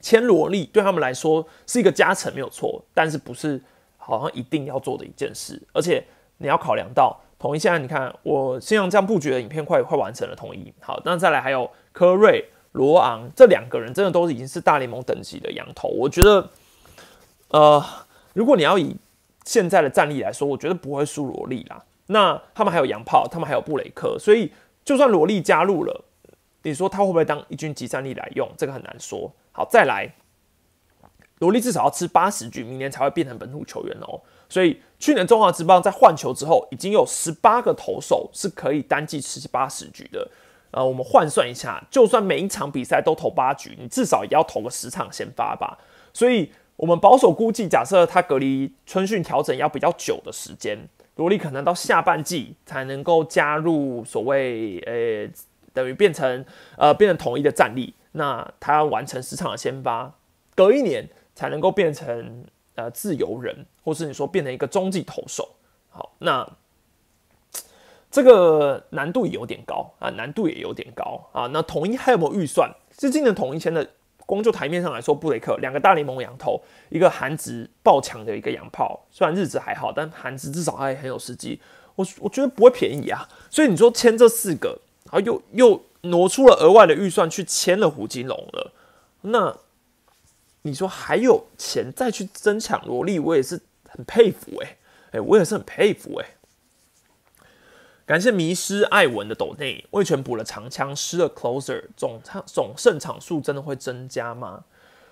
[0.00, 3.60] 签罗利对他们来说是一个加成，没有错，但是不是
[3.96, 5.60] 好像一定要做的一件事。
[5.72, 15.88] 而且你要考量到统一现在，你看我现在这样布局的影片快快完成了，统一好，那再来还有科瑞、罗昂这两个人，真的都已经是大联盟等级的羊头。
[15.88, 16.50] 我觉得，
[17.48, 17.84] 呃，
[18.32, 18.94] 如果你要以
[19.44, 21.84] 现在的战力来说，我觉得不会输罗利啦。
[22.06, 24.52] 那他们还有洋炮，他们还有布雷克，所以
[24.86, 26.04] 就算罗力加入了，
[26.62, 28.48] 你说他会不会当一军集战力来用？
[28.56, 29.34] 这个很难说。
[29.50, 30.14] 好，再来，
[31.40, 34.20] 罗力至少要吃八十局，明年才会变成本土球员哦。
[34.48, 40.30] 所以去年中华职棒在换球之后，已经有十八个投手是可以单季吃八十局的。
[40.70, 45.76] 呃，我们换算一下，就算每一场比赛都投八局，你至少也要投个十场先发吧。
[46.12, 50.78] 所以我们保守估计，假设他隔离春训调整要比较久的时间。
[51.16, 55.28] 罗力可能到下半季才能够加入所谓呃，
[55.74, 56.44] 等于变成
[56.78, 57.92] 呃变成统一的战力。
[58.12, 60.14] 那他要完成十场的先发，
[60.54, 65.56] 隔一年才能够变成呃自由人，或是你说变成一个中继投手。
[65.90, 66.48] 好，那
[68.10, 71.46] 这个难度也有点高啊，难度也有点高啊。
[71.52, 72.70] 那统一还有没有预算？
[72.98, 73.86] 是今年统一签的。
[74.26, 76.60] 光就台面上来说，布雷克两个大联盟羊头，
[76.90, 81.60] 一个韩职爆强的一个洋炮，虽然日子还好，但韩职至少还很有时机。
[81.94, 88.72] 我我觉得不会便宜啊，所以你说签这四个，然后又又挪出了额外的预算去签了胡金龙了，
[89.22, 89.56] 那
[90.62, 94.76] 你说还有钱再去争抢罗莉，我也是很佩服哎
[95.12, 96.26] 哎，我也是很佩服哎。
[98.06, 104.62] 感谢迷失艾文的斗内，魏全补了长枪，失了 closer，总场总胜场数真的会增加吗？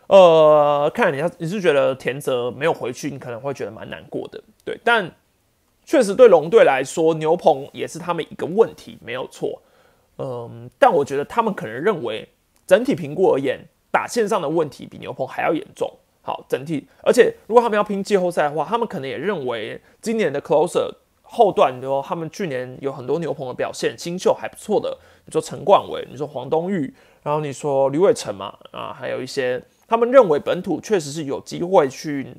[0.06, 4.78] 呃，看你要你是觉得田泽没有回去，你可能会觉得蛮难过的，对。
[4.84, 5.10] 但
[5.84, 9.60] 确实对龙队来说，牛棚也是他们一个问题，没有错。
[10.18, 12.28] 嗯，但我觉得他们可能认为
[12.64, 13.58] 整体评估而言，
[13.90, 15.92] 打线上的问题比牛棚还要严重。
[16.22, 20.88] 好，整体，而且如果他们要拼季后赛的话，他们可能也认为今年的 closer。
[21.26, 24.96] 后段，你说他们去年有很多牛棚的表现，新秀还不错的。
[25.24, 32.36] 你说陈冠伟，你说黄东玉，然后你说吕伟成嘛，啊，还有一些他们认为本土确实是有机会去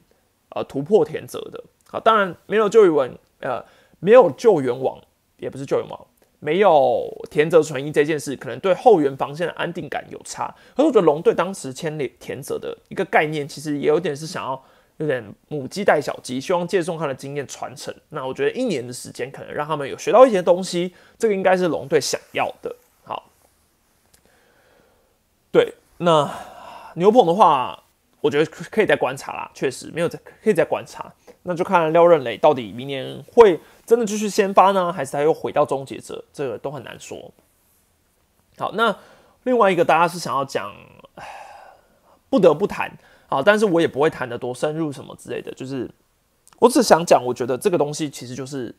[0.50, 1.62] 呃突破田泽的。
[1.90, 3.66] 好，当然没有救援网，呃，
[4.00, 5.02] 没有救援网，
[5.38, 6.08] 也不是救援网，
[6.40, 10.54] 没有田泽纯一这件事，可能对后援防线的安定感有差。
[10.76, 14.64] 可是我觉得龙队当时签田泽的一个概念，其实也有点是想要。
[14.98, 17.94] 有点母鸡带小鸡，希望借重他的经验传承。
[18.10, 22.74] 那我觉得一年的时间可能让他们有学到一些东西，这个应该是龙队想要的。
[23.04, 23.30] 好，
[25.52, 26.32] 对，那
[26.96, 27.84] 牛棚的话，
[28.22, 29.52] 我觉得可以再观察啦。
[29.54, 37.34] 确实没有再可以再观察，那就看廖任磊到底明年会真的继续先发呢，还是他又回到终结者，这个都很难说。
[38.58, 38.98] 好，那
[39.44, 40.74] 另外一个大家是想要讲，
[42.30, 42.98] 不得不谈。
[43.36, 45.92] 好，但是我也不会谈得多深入什么之类的，就是
[46.60, 48.74] 我只想讲，我觉得这个东西其实就是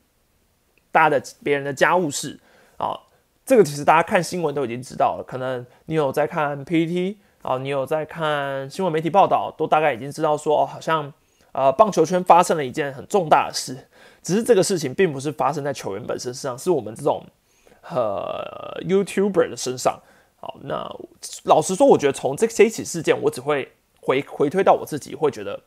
[0.90, 2.40] 大家的别人的家务事
[2.79, 2.99] 啊。
[3.45, 11.12] 这个其实大家看新闻都已经知道了，可能你有在看 PPT 啊，你有在看新闻媒体报道，都大概已经知道说，哦，好像
[11.53, 13.77] 呃棒球圈发生了一件很重大的事，
[14.23, 17.27] 只是这个事情并不是发生在球员本身身上，是我们这种
[17.90, 20.01] 呃 YouTuber 的身上。
[20.40, 20.90] 好，那
[21.45, 23.71] 老实说，我觉得从这这一起事件，我只会。
[24.07, 25.61] 回回推到我自己，会觉得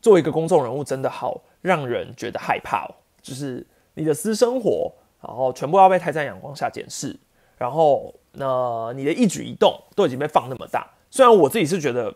[0.00, 2.94] 作为一个公众人物，真的好让人觉得害怕哦。
[3.20, 7.14] 就是你的私生活，然后全部要被太在阳光下检视，
[7.58, 10.90] 然后那你的一举一动都已经被放那么大。
[11.10, 12.14] 虽然我自己是觉得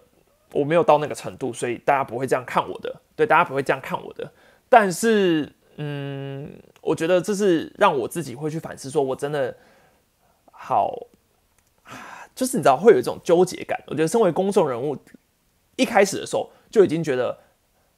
[0.54, 4.32] 我没有到那个程度，所以大家不会这样看我的，对，大家不会这样看我的。
[4.70, 9.54] 但是，嗯，我觉得这是让我自己会去反思，说我真的
[10.50, 10.96] 好。
[12.34, 13.78] 就是你知道会有一种纠结感。
[13.86, 14.96] 我觉得身为公众人物，
[15.76, 17.38] 一开始的时候就已经觉得，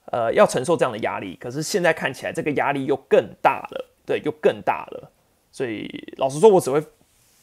[0.07, 1.37] 呃，要承受这样的压力。
[1.41, 5.11] 可是现在看起来，这个压力又更大了，对，又更大了。
[5.51, 6.83] 所以老实说，我只会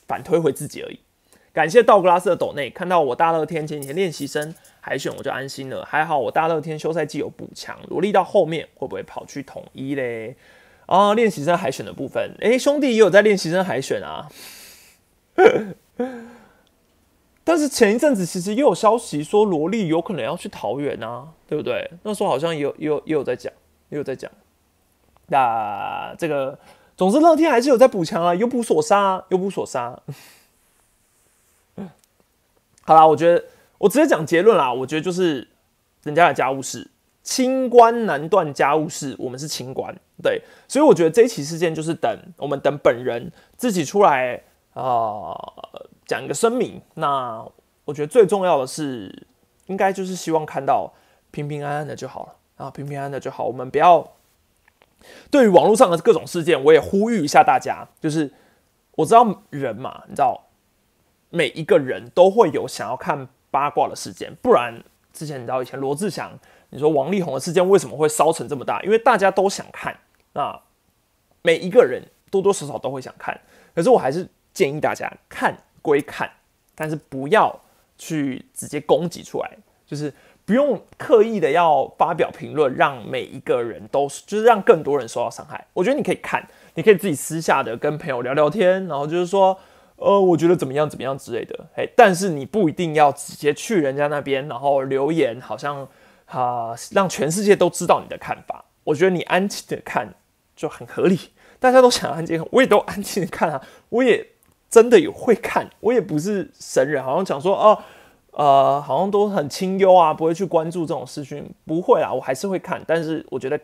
[0.08, 1.00] 反推回自己而已。
[1.52, 5.84] 感谢道格拉斯的斗内，看到我大热天前几天练习生海选，我就安心了。
[5.84, 10.36] 还好我大热天休赛季有补强，努力到后面会不会跑去统一嘞？
[10.86, 14.28] 啊，练习生海选的部分，哎，兄弟也有在练习生海选啊。
[17.50, 21.90] 但是前一阵子其实也有消息说萝莉有可能要去桃园啊，对不对？
[22.04, 23.52] 那时候好像也有也有也有在讲，
[23.90, 24.30] 也有在讲。
[25.30, 26.60] 那这个
[26.96, 30.00] 总之乐天还是有在补强啊，有补所杀，有补所杀。
[32.86, 33.44] 好啦，我觉得
[33.80, 35.48] 我直接讲结论啦，我觉得就是
[36.04, 36.88] 人家的家务事，
[37.24, 44.44] 清官难断家务事，我们是清官，对，所以我觉得这一起事件就是等我们等本人自己出来
[44.76, 45.36] 啊。
[46.10, 47.46] 讲一个声明，那
[47.86, 49.28] 我觉得最重要的是，
[49.68, 50.92] 应该就是希望看到
[51.30, 53.46] 平平安安的就好了啊，平平安安的就好。
[53.46, 54.16] 我们不要
[55.30, 58.34] 对于网络上的各种事件，我也呼吁一下大家，就是
[58.94, 60.48] 我知道人嘛，你知道
[61.30, 66.32] 每一个人都会有想要看八卦的事件，不然之前你知道以前罗志祥，
[66.72, 68.82] 你说王力宏的事件为什么会烧成这么大？
[68.82, 69.96] 因为大家都想看，
[70.34, 70.60] 那
[71.44, 73.40] 每一个人多多少少都会想看，
[73.76, 76.30] 可是我还是建议大家看归看，
[76.76, 77.60] 但是不要
[77.98, 79.52] 去直接攻击出来，
[79.86, 80.14] 就是
[80.46, 85.66] 不用刻意的要发表评论，让每一个人都就是让更多人受到伤害。
[85.74, 89.58] 我觉得你可以看，你可以自己私下的跟朋友聊聊天，然后就是说，
[89.98, 95.88] 呃，我觉得怎么样怎么样之类的，哎，但是你不一定要直接去人家那边，然后留言，好像
[96.26, 98.66] 啊让全世界都知道你的看法。
[98.86, 100.16] 我觉得你安静的看
[100.56, 101.20] 就很合理。
[101.60, 104.26] 大家都想安静，我也都安静的看啊，我也
[104.70, 107.84] 真的有会看，我也不是神人，好像讲说哦，
[108.32, 113.60] 呃，好像都很清幽啊，不会去关注这种事情，不会啊，我还是会看，但是我觉得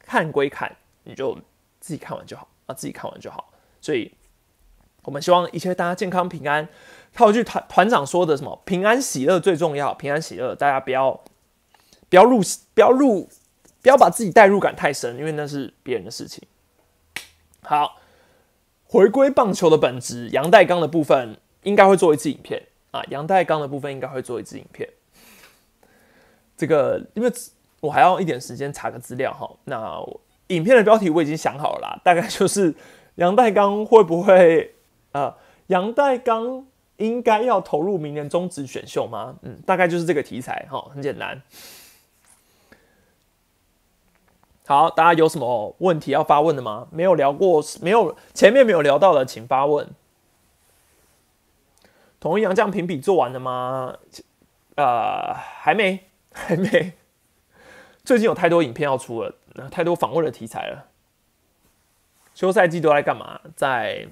[0.00, 1.34] 看归看，你就
[1.80, 3.50] 自己看完就好啊，自己看完就好。
[3.80, 4.12] 所以，
[5.04, 6.68] 我们希望一切大家健康平安。
[7.14, 8.60] 他有句团团长说的什么？
[8.64, 11.18] 平安喜乐最重要，平安喜乐，大家不要
[12.08, 12.40] 不要入
[12.74, 13.28] 不要入
[13.80, 16.42] 不要把自己代入感太深，因为那是别人的事情。
[17.62, 17.96] 好，
[18.88, 23.02] 回归棒球的本质，杨代刚的部分应该会做一次影片啊。
[23.10, 24.88] 杨代刚的部分应该会做一次影片。
[26.56, 27.30] 这个因为
[27.80, 29.48] 我还要一点时间查个资料哈。
[29.64, 30.02] 那
[30.48, 32.74] 影片的标题我已经想好了啦，大概就是
[33.16, 34.74] 杨代刚会不会
[35.12, 35.34] 呃，
[35.66, 39.36] 杨代刚应该要投入明年中职选秀吗？
[39.42, 41.40] 嗯，大概就是这个题材哈，很简单。
[44.68, 46.88] 好，大家有什么问题要发问的吗？
[46.90, 49.88] 没有聊过，没有前面没有聊到的，请发问。
[52.20, 53.94] 统一杨将评比做完了吗？
[54.76, 56.00] 呃，还没，
[56.34, 56.92] 还没。
[58.04, 59.34] 最近有太多影片要出了，
[59.70, 60.84] 太多访问的题材了。
[62.34, 63.40] 休赛季都在干嘛？
[63.56, 64.06] 在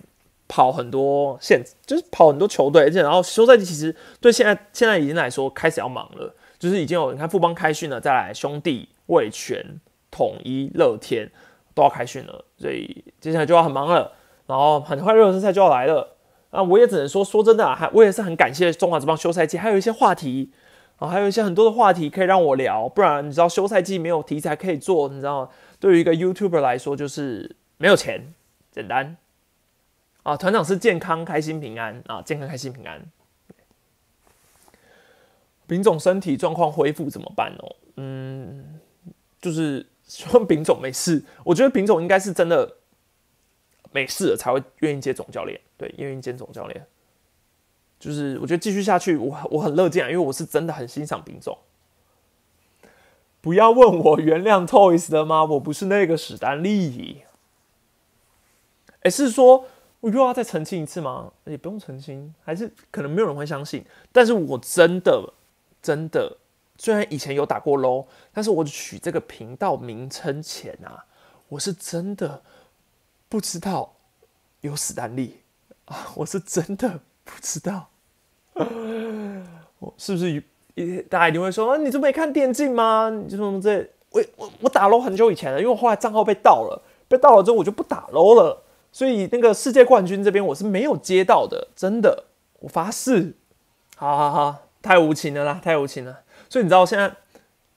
[0.49, 9.79] 跑很多线，就是跑很多球队，而且然后休赛季其实对现在现在已经来说开始要忙了，就是已经有你看富邦开训了，再来兄弟卫权。
[10.17, 11.31] 统一、乐天
[11.75, 14.13] 都要开训了，所以接下来就要很忙了。
[14.47, 16.17] 然后很快热身赛就要来了。
[16.51, 20.53] 啊，我也只能说，说真的，还我也是很感谢中华这帮休赛季，还有一些话题
[20.99, 22.89] 啊，还有一些很多的话题可以让我聊。
[22.89, 28.33] 不然你知道休赛季没有题材可以做，你知道吗，对于一个 YouTuber 来说就是没有钱，
[28.73, 29.19] 简单。
[30.23, 33.03] 啊，团长是健康、开心、平安啊，健康、开心、平安。
[35.67, 37.77] 丙总身体状况恢复怎么办哦？
[37.97, 38.81] 嗯，
[39.43, 39.85] 就是。
[40.07, 42.77] 说丙总没事，我觉得丙总应该是真的
[43.91, 46.87] 没事了才会愿意接总教练，对，愿意接总教练。
[47.99, 51.59] 就是我觉得继续下去，我我很乐见，因为我是真的很欣赏丙总。
[53.41, 55.45] 不要问我原谅 Toys 的吗？
[55.45, 57.23] 我不是那个史丹利。
[59.01, 59.67] 哎，是说
[60.01, 61.33] 我又要再澄清一次吗？
[61.47, 63.85] 也不用澄清，还是可能没有人会相信。
[64.13, 65.33] 但是我真的
[65.83, 66.37] 真的。
[66.79, 71.05] 虽然以前有打过 low，但是我取这个频道名称前啊，
[71.49, 72.43] 我是真的
[73.29, 73.95] 不知道
[74.61, 75.41] 有史丹利
[75.87, 77.89] 啊， 我是真的不知道。
[79.79, 80.43] 我 是不是
[81.09, 83.11] 大家一定会说啊，你就没看电竞吗？
[83.11, 88.63] 你就说这我我我打喽很久以前了，因为我后来账号被盗了，被盗了之后我就不打 low 了，
[88.93, 92.25] 所以那个世界冠军这边我是没有接到的，真的，
[92.61, 93.35] 我发誓。
[93.97, 96.21] 好好好，太无情了啦，太无情了。
[96.49, 97.15] 所以你知道现在，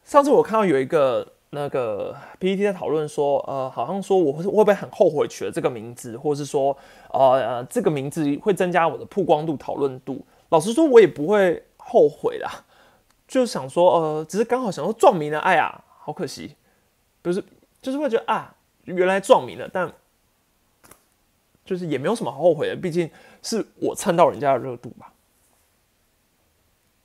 [0.03, 6.77] 上次我看到有一个那个 PPT 在讨论说，呃，好像说我会会不会很后悔取了这个名字，或是说，
[7.11, 10.23] 呃，这个名字会增加我的曝光度、讨论度。
[10.49, 12.49] 老实说，我也不会后悔啦，
[13.27, 16.55] 就想说，呃，只是刚好想说撞名了，哎呀，好可惜，
[17.21, 17.43] 不是，
[17.81, 18.55] 就是会觉得啊，
[18.85, 19.91] 原来撞名了，但
[21.65, 23.09] 就是也没有什么好后悔的，毕竟
[23.43, 25.11] 是我蹭到人家的热度吧。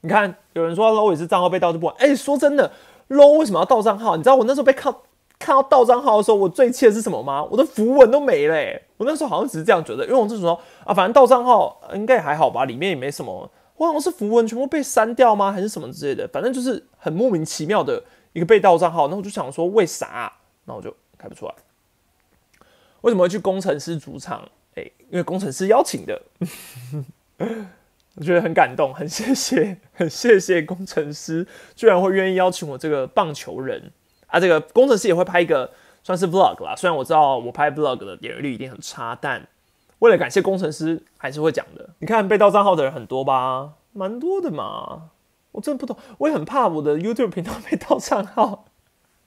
[0.04, 1.96] 你看，有人说 low 也是账号被盗就不管。
[1.98, 2.70] 哎，说真的
[3.08, 4.16] ，low 为什么要盗账号？
[4.18, 4.94] 你知道我那时候被看
[5.38, 7.42] 看到盗账号的时候，我最气的是什么吗？
[7.42, 8.54] 我的符文都没了。
[8.98, 13.50] 我那时候好像只是这样觉得，因为我就说啊，反正盗账号应该也还好吧，里面也没什么。
[13.76, 15.50] 我好像是符文全部被删掉吗？
[15.50, 16.28] 还是什么之类的？
[16.28, 19.08] 反正就是很莫名其妙的一个被盗账号。
[19.08, 20.30] 那我就想说，为啥？
[20.66, 21.54] 那我就开不出来。
[23.00, 24.46] 为什么会去工程师主场？
[24.74, 26.20] 哎，因为工程师邀请的。
[28.16, 33.90] 我觉得很感动，很谢谢，很谢谢工程师，居然会愿意邀请我这个棒球人
[34.28, 34.38] 啊！
[34.38, 35.70] 这个工程师也会拍一个
[36.02, 36.76] 算是 vlog 啦。
[36.76, 39.46] 虽然我知道我拍 vlog 的点击率一定很差，但
[39.98, 41.90] 为了感谢工程师，还是会讲的。
[41.98, 43.72] 你看被盗账号的人很多吧？
[43.92, 45.10] 蛮多的嘛。
[45.52, 48.66] 我真的不懂，我也很怕我的 YouTube 频道被盗账号。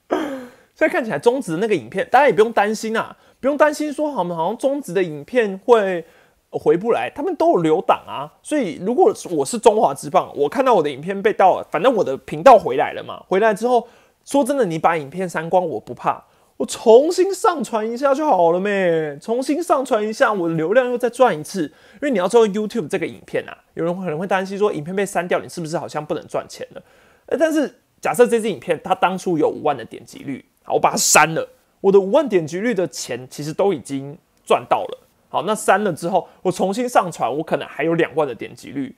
[0.10, 6.06] 现在看起来中职那个影片，大家也不用担心啊，不用担心说好像好像中职的影片会
[6.52, 8.32] 回不来，他们都有留档啊。
[8.42, 13.88] 所以如果我是中华之棒，我看到我的影片被盗了，反正我的频道回来了嘛，回来之后
[14.26, 16.24] 说真的，你把影片删光我不怕。
[16.58, 19.16] 我重新上传一下就好了咩？
[19.22, 21.66] 重新上传一下，我的流量又再赚一次。
[21.66, 26.82] 因为你要做 YouTube 这个影片啊，有人可能会担心说，影片被删掉，你是不是好像不能赚钱了？
[27.38, 31.48] 但是假设这支影片它当初有五万的点击率，好，我把它删了，
[31.80, 35.07] 我的五万点击率的钱其实都已经赚到了。
[35.30, 38.96] 好，那删了之后，我重新上传，我可能还有两万的点击率，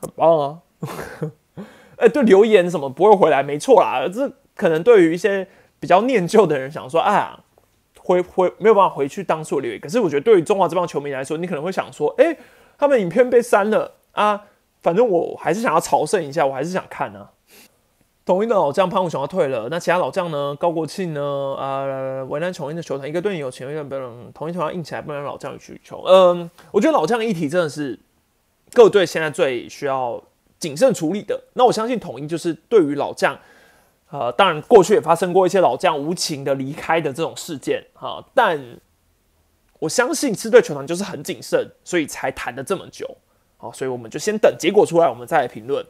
[0.00, 0.58] 很棒啊！
[1.98, 5.48] 哎，对，留言什么不会回来，没错啦，这可能对于一些。
[5.78, 7.38] 比较念旧的人想说，哎呀，
[8.00, 9.78] 回回没有办法回去当初留言。
[9.78, 12.34] 可是我觉得对于中华这帮球迷来说，你可能会想说，哎，
[12.78, 14.46] 他们影片被删了啊，
[14.80, 17.28] 反正我还是想要朝圣一下，我还是想看呢。
[18.26, 20.54] 统一的老将潘武雄要退了，那其他老将呢？
[20.56, 21.54] 高国庆呢？
[21.56, 24.32] 啊，为难统一的球团，一个队有钱，一个不能。
[24.34, 26.02] 统一球要硬起来，不能老将与需求。
[26.04, 27.96] 嗯，我觉得老将议题真的是
[28.72, 30.20] 各队现在最需要
[30.58, 31.40] 谨慎处理的。
[31.52, 33.38] 那我相信统一就是对于老将。
[34.10, 38.24] 呃，当然，过去也发生过一些老将无情的离开的这种事件，哈。
[38.34, 38.60] 但
[39.78, 43.16] 我相信狮队球团就是很谨慎，所以才谈了这么久。
[43.56, 45.86] 好，所以我们就先等结果出来，我们再来评论。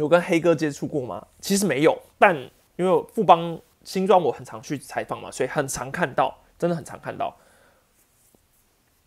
[0.00, 1.24] 有跟黑哥接触过吗？
[1.40, 2.34] 其实没有，但
[2.76, 7.36] 因为富邦新庄我很常去采访嘛，所以很常看到，真的很常看到。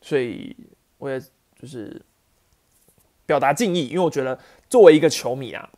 [0.01, 0.55] 所以
[0.97, 1.19] 我也
[1.59, 2.01] 就是
[3.25, 4.39] 表达敬意，因为我觉得
[4.69, 5.69] 作为一个球迷啊。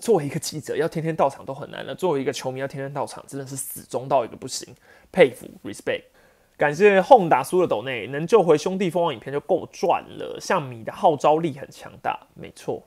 [0.00, 1.94] 作为一个记者，要天天到场都很难了。
[1.94, 4.74] 作为一个球迷，要天天到场，真的是死忠到一个不行。
[5.10, 6.04] 佩服，respect。
[6.56, 10.38] 感谢 home 打输的斗内，能救回兄弟蜂王影片就够赚了。
[10.40, 12.82] 像米的号召力很强大，没错，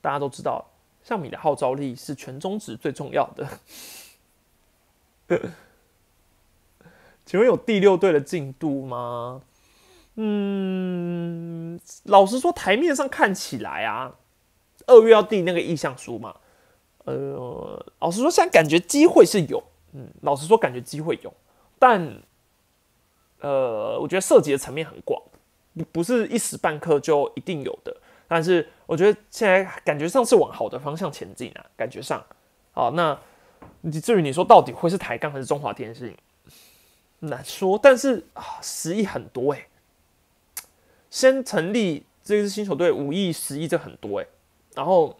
[0.00, 0.68] 大家都知道，
[1.02, 3.48] 像米的号召力是全中职最重要的。
[7.24, 9.42] 请问有第六队的进度吗？
[10.16, 14.16] 嗯，老实说，台面上看起来啊。
[14.86, 16.34] 二月要递那个意向书嘛？
[17.04, 21.32] 呃，老实说，现在感觉机会是有，嗯，老实说，感觉机会有，
[21.78, 22.20] 但，
[23.40, 25.22] 呃，我觉得涉及的层面很广，
[25.74, 27.96] 不不是一时半刻就一定有的。
[28.34, 32.24] 但是，我觉得现在感觉上是往好的方向前进啊，感觉上。
[32.72, 33.18] 好，那
[34.00, 36.16] 至于你说到底会是台钢还是中华电信，
[37.18, 37.78] 难说。
[37.82, 39.68] 但是啊，十亿很多哎，
[41.10, 44.26] 先成立这支新球队五亿、十亿，这很多哎。
[44.74, 45.14] 然后，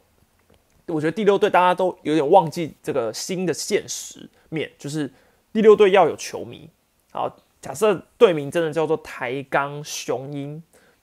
[0.87, 5.13] 我觉得第六队大家都有点忘记这个新的现实面，就是
[5.53, 6.71] 第六队要有球迷。
[7.11, 10.63] 好，假设队名真的叫做台钢雄鹰，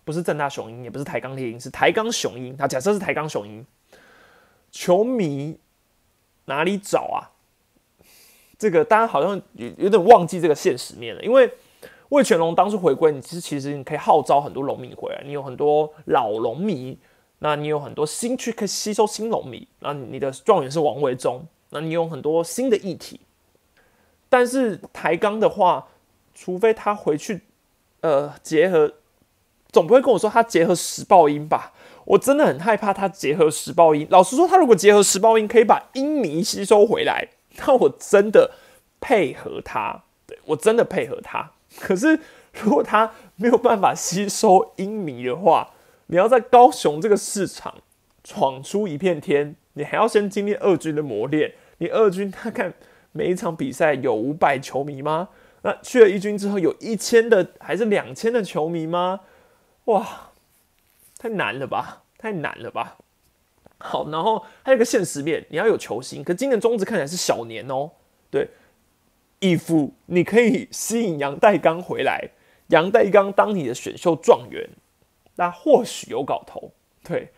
[0.10, 2.58] 不是正大雄鹰，也不是台钢猎鹰，是台钢雄鹰。
[2.58, 3.64] 好，假设是台钢雄鹰，
[4.72, 5.56] 球迷
[6.46, 7.30] 哪里找啊？
[8.58, 11.22] 这个大家好像有有点忘记这个现实面了。
[11.22, 11.48] 因为
[12.10, 16.98] 魏全龙当初回归，你其实其实你可以号召很多龙迷回来，你有很多老龙迷。
[17.38, 23.22] 那你有很多新区可以吸收新农民，那你的状元是王维忠，那你有很多新的议题。
[24.28, 25.88] 但是台钢的话，
[26.34, 27.42] 除非他回去，
[28.02, 28.92] 呃，结合，
[29.72, 31.74] 总不会跟我说他结合时报音吧？
[32.06, 34.08] 我真的很害怕他结合时报音。
[34.10, 38.52] 老实说，他如果结合时报音，可以把音迷吸收回来，那我真的
[39.00, 41.52] 配合他，对我真的配合他。
[41.80, 42.20] 可是
[42.54, 45.70] 如果他没有办法吸收音迷的话，
[46.08, 47.76] 你要在高雄这个市场
[48.24, 51.54] 闯出一片天，你还要先经历二军的磨练。
[51.78, 52.74] 你二军他看
[53.12, 55.30] 每一场比赛有五百球迷吗？
[55.62, 59.20] 那去了一军之后有一千的还是两千的球迷吗？
[59.90, 60.32] 哇，
[61.18, 62.98] 太难了吧，太难了吧。
[63.80, 66.24] 好，然后还有个现实面，你要有球星。
[66.24, 67.90] 可今年中职看起来是小年哦。
[68.30, 68.48] 对，
[69.40, 72.30] 义父，你可以吸引杨代刚回来，
[72.68, 74.70] 杨代刚当你的选秀状元。
[75.38, 76.72] 那或许有搞头，
[77.04, 77.30] 对，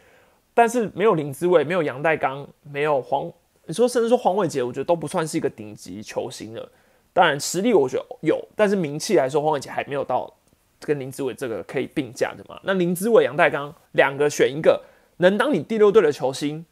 [0.54, 3.32] 但是没有林志伟，没有杨代刚，没有黄，
[3.66, 6.70] 你说甚至说黄伟杰，我觉得都不算是一个顶级球星了。
[7.14, 10.34] 当然实力我觉得有，但是名气来说，黄伟杰还没有到
[10.82, 12.60] 跟林志伟这个可以并驾的嘛。
[12.64, 14.84] 那林志伟、杨代刚两个选一个，
[15.18, 16.66] 能当你第六队的球星，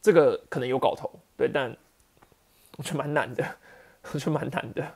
[0.00, 1.76] 这个可能有搞头，对，但
[2.76, 3.44] 我觉得蛮难的，
[4.12, 4.94] 我觉得蛮难的。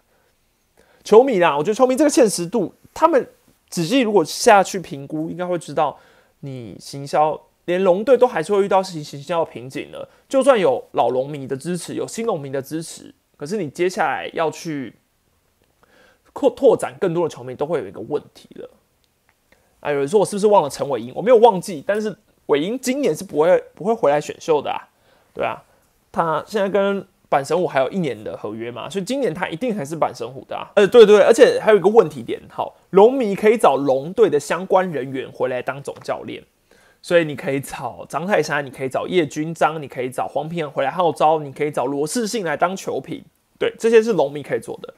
[1.03, 3.27] 球迷啦，我觉得球迷这个现实度，他们。
[3.73, 5.99] 仔细如果下去评估，应该会知道，
[6.41, 10.07] 你行销连龙队都还是会遇到行行销要瓶颈了。
[10.29, 14.95] 就算有老龙迷的支持，有新龙迷的支持，可是你接下来要去
[16.33, 18.71] 扩拓展更多的球迷，都会有一个问题了。
[19.81, 21.13] 啊，有人说我是不是忘了陈伟英？
[21.15, 22.17] 我没有忘记，但是
[22.47, 24.79] 伟英今年是不会不会回来选秀的啊，
[25.35, 25.63] 对啊，
[26.11, 30.71] 他现在跟板神虎还有一年的合约嘛，所以今年他一定还是板神虎的啊。
[30.77, 36.45] 呃，对对，而且还有一个问题点，好，龙迷可以找龙队的相关人员回来当总教练，
[37.01, 43.25] 所以你可以找张泰山，你可以找叶军章，你可以找黄平回来号召，你可以找罗世信来当球评，
[43.59, 44.95] 对，这些是龙迷可以做的。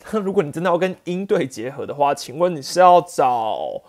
[0.22, 3.82] 如果你真的要跟鹰队结合的话，请问你是要找？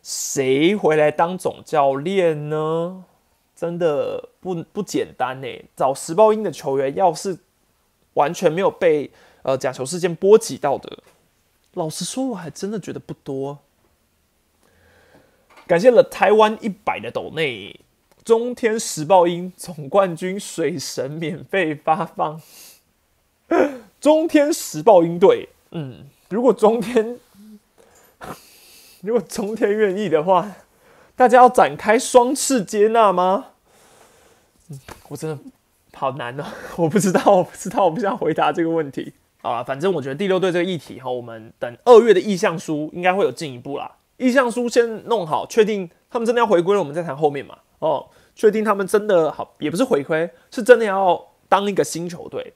[0.00, 3.04] 谁回来当总教练呢？
[3.54, 5.48] 真的不不简单呢。
[5.76, 7.36] 找时报鹰的球员，要是
[8.14, 9.10] 完全没有被
[9.42, 11.02] 呃假球事件波及到的，
[11.74, 13.58] 老实说，我还真的觉得不多。
[15.66, 17.80] 感谢了台湾一百的斗内，
[18.24, 22.40] 中天时报鹰总冠军水神免费发放。
[24.00, 27.18] 中天时报鹰队，嗯，如果中天。
[29.00, 30.56] 如果中天愿意的话，
[31.14, 33.46] 大家要展开双翅接纳吗？
[34.70, 35.38] 嗯我真的
[35.94, 36.44] 好难哦，
[36.76, 39.12] 我不知道，我不知道，我不想回答这个问题。
[39.40, 43.96] 好了，反正我觉得第六队这个议题哈，我们等二月的意向书应该会有进一步啦。
[44.16, 47.56] 意向书先弄好，确定他们真的要回归了，我们再谈后面嘛。
[47.78, 52.52] 哦，确定他们真的好，也不是回归，是真的要当一个新球队。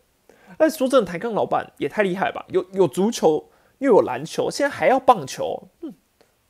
[0.63, 2.47] 但是，说真的，抬杠老板也太厉害吧？
[2.51, 3.49] 有有足球，
[3.79, 5.93] 又有篮球，现在还要棒球，嗯。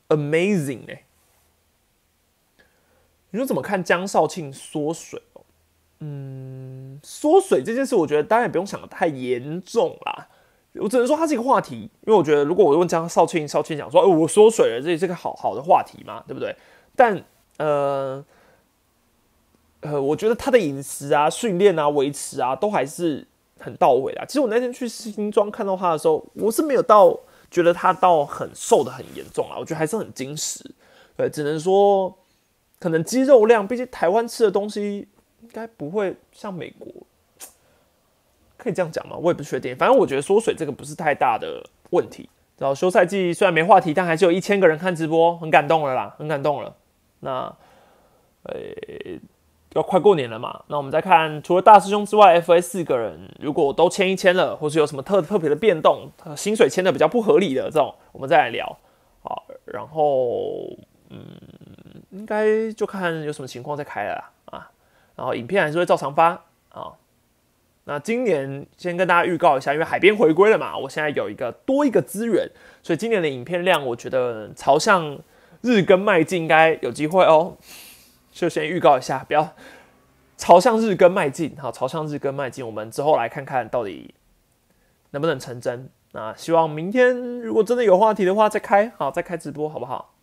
[0.09, 1.05] Amazing 哎！
[3.31, 5.41] 你说怎么看江少庆缩水哦？
[6.01, 10.27] 嗯，缩水这件事，我觉得当然也不用想的太严重啦。
[10.73, 16.55] 我只能说它是一个话题，因为我觉得如果我问江少庆，少庆讲说，哎，我缩水了，这也是个好好的话题嘛，对不对？
[16.95, 17.23] 但
[17.57, 18.23] 呃
[19.79, 23.27] 呃，我觉得他的饮食啊、训练啊、维持啊，都还是
[23.63, 24.25] 很到位啦。
[24.25, 27.19] 其实我那天去新庄看到他的时候，我是没有到。
[27.53, 30.73] 觉得他到很瘦的很严重啊，我觉得还是很精实，
[31.15, 32.11] 对，只能说
[32.79, 35.07] 可能肌肉量，毕竟台湾吃的东西
[35.43, 36.91] 应该不会像美国，
[38.57, 39.15] 可以这样讲吗？
[39.17, 42.27] 我也不确定，反正我觉得缩水这个不是太大的问题。
[42.57, 46.75] 然后休赛季虽然没话题，但还是有一千个人看直播，很感动了啦，很感动了。
[47.19, 47.55] 那，
[48.45, 48.55] 呃。
[49.75, 58.77] 要快过年了嘛，那我们再看，除了大师兄之外，FA 四个人如果都签一签了，或是有什么特特别的变动，薪水签的比较不合理的这种，我们再来聊。
[59.23, 60.67] 好，然后
[61.09, 61.25] 嗯，
[62.11, 64.69] 应该就看有什么情况再开了啊。
[65.15, 66.29] 然后影片还是会照常发
[66.69, 66.93] 啊。
[67.85, 72.49] 那今年先跟大家预告一下，因为海边回归了嘛，我现在有一个多一个资源，
[72.81, 75.17] 所以今年的影片量，我觉得朝向
[75.61, 77.57] 日更迈进，应该有机会哦。
[78.33, 79.53] 就先预告一下，不要
[80.35, 82.65] 朝向日更迈进，好，朝向日更迈进。
[82.65, 84.13] 我们之后来看看到底
[85.11, 85.89] 能不能成真。
[86.11, 90.13] 那希望明天如果真的有话题的话，再开，好，再开直播，好不好？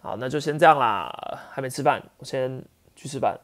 [0.00, 1.10] 好，那就先这样啦。
[1.50, 2.62] 还没吃饭，我先
[2.94, 3.38] 去吃饭。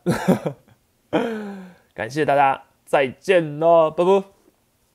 [1.95, 4.38] 感谢大家，再见喽，拜拜。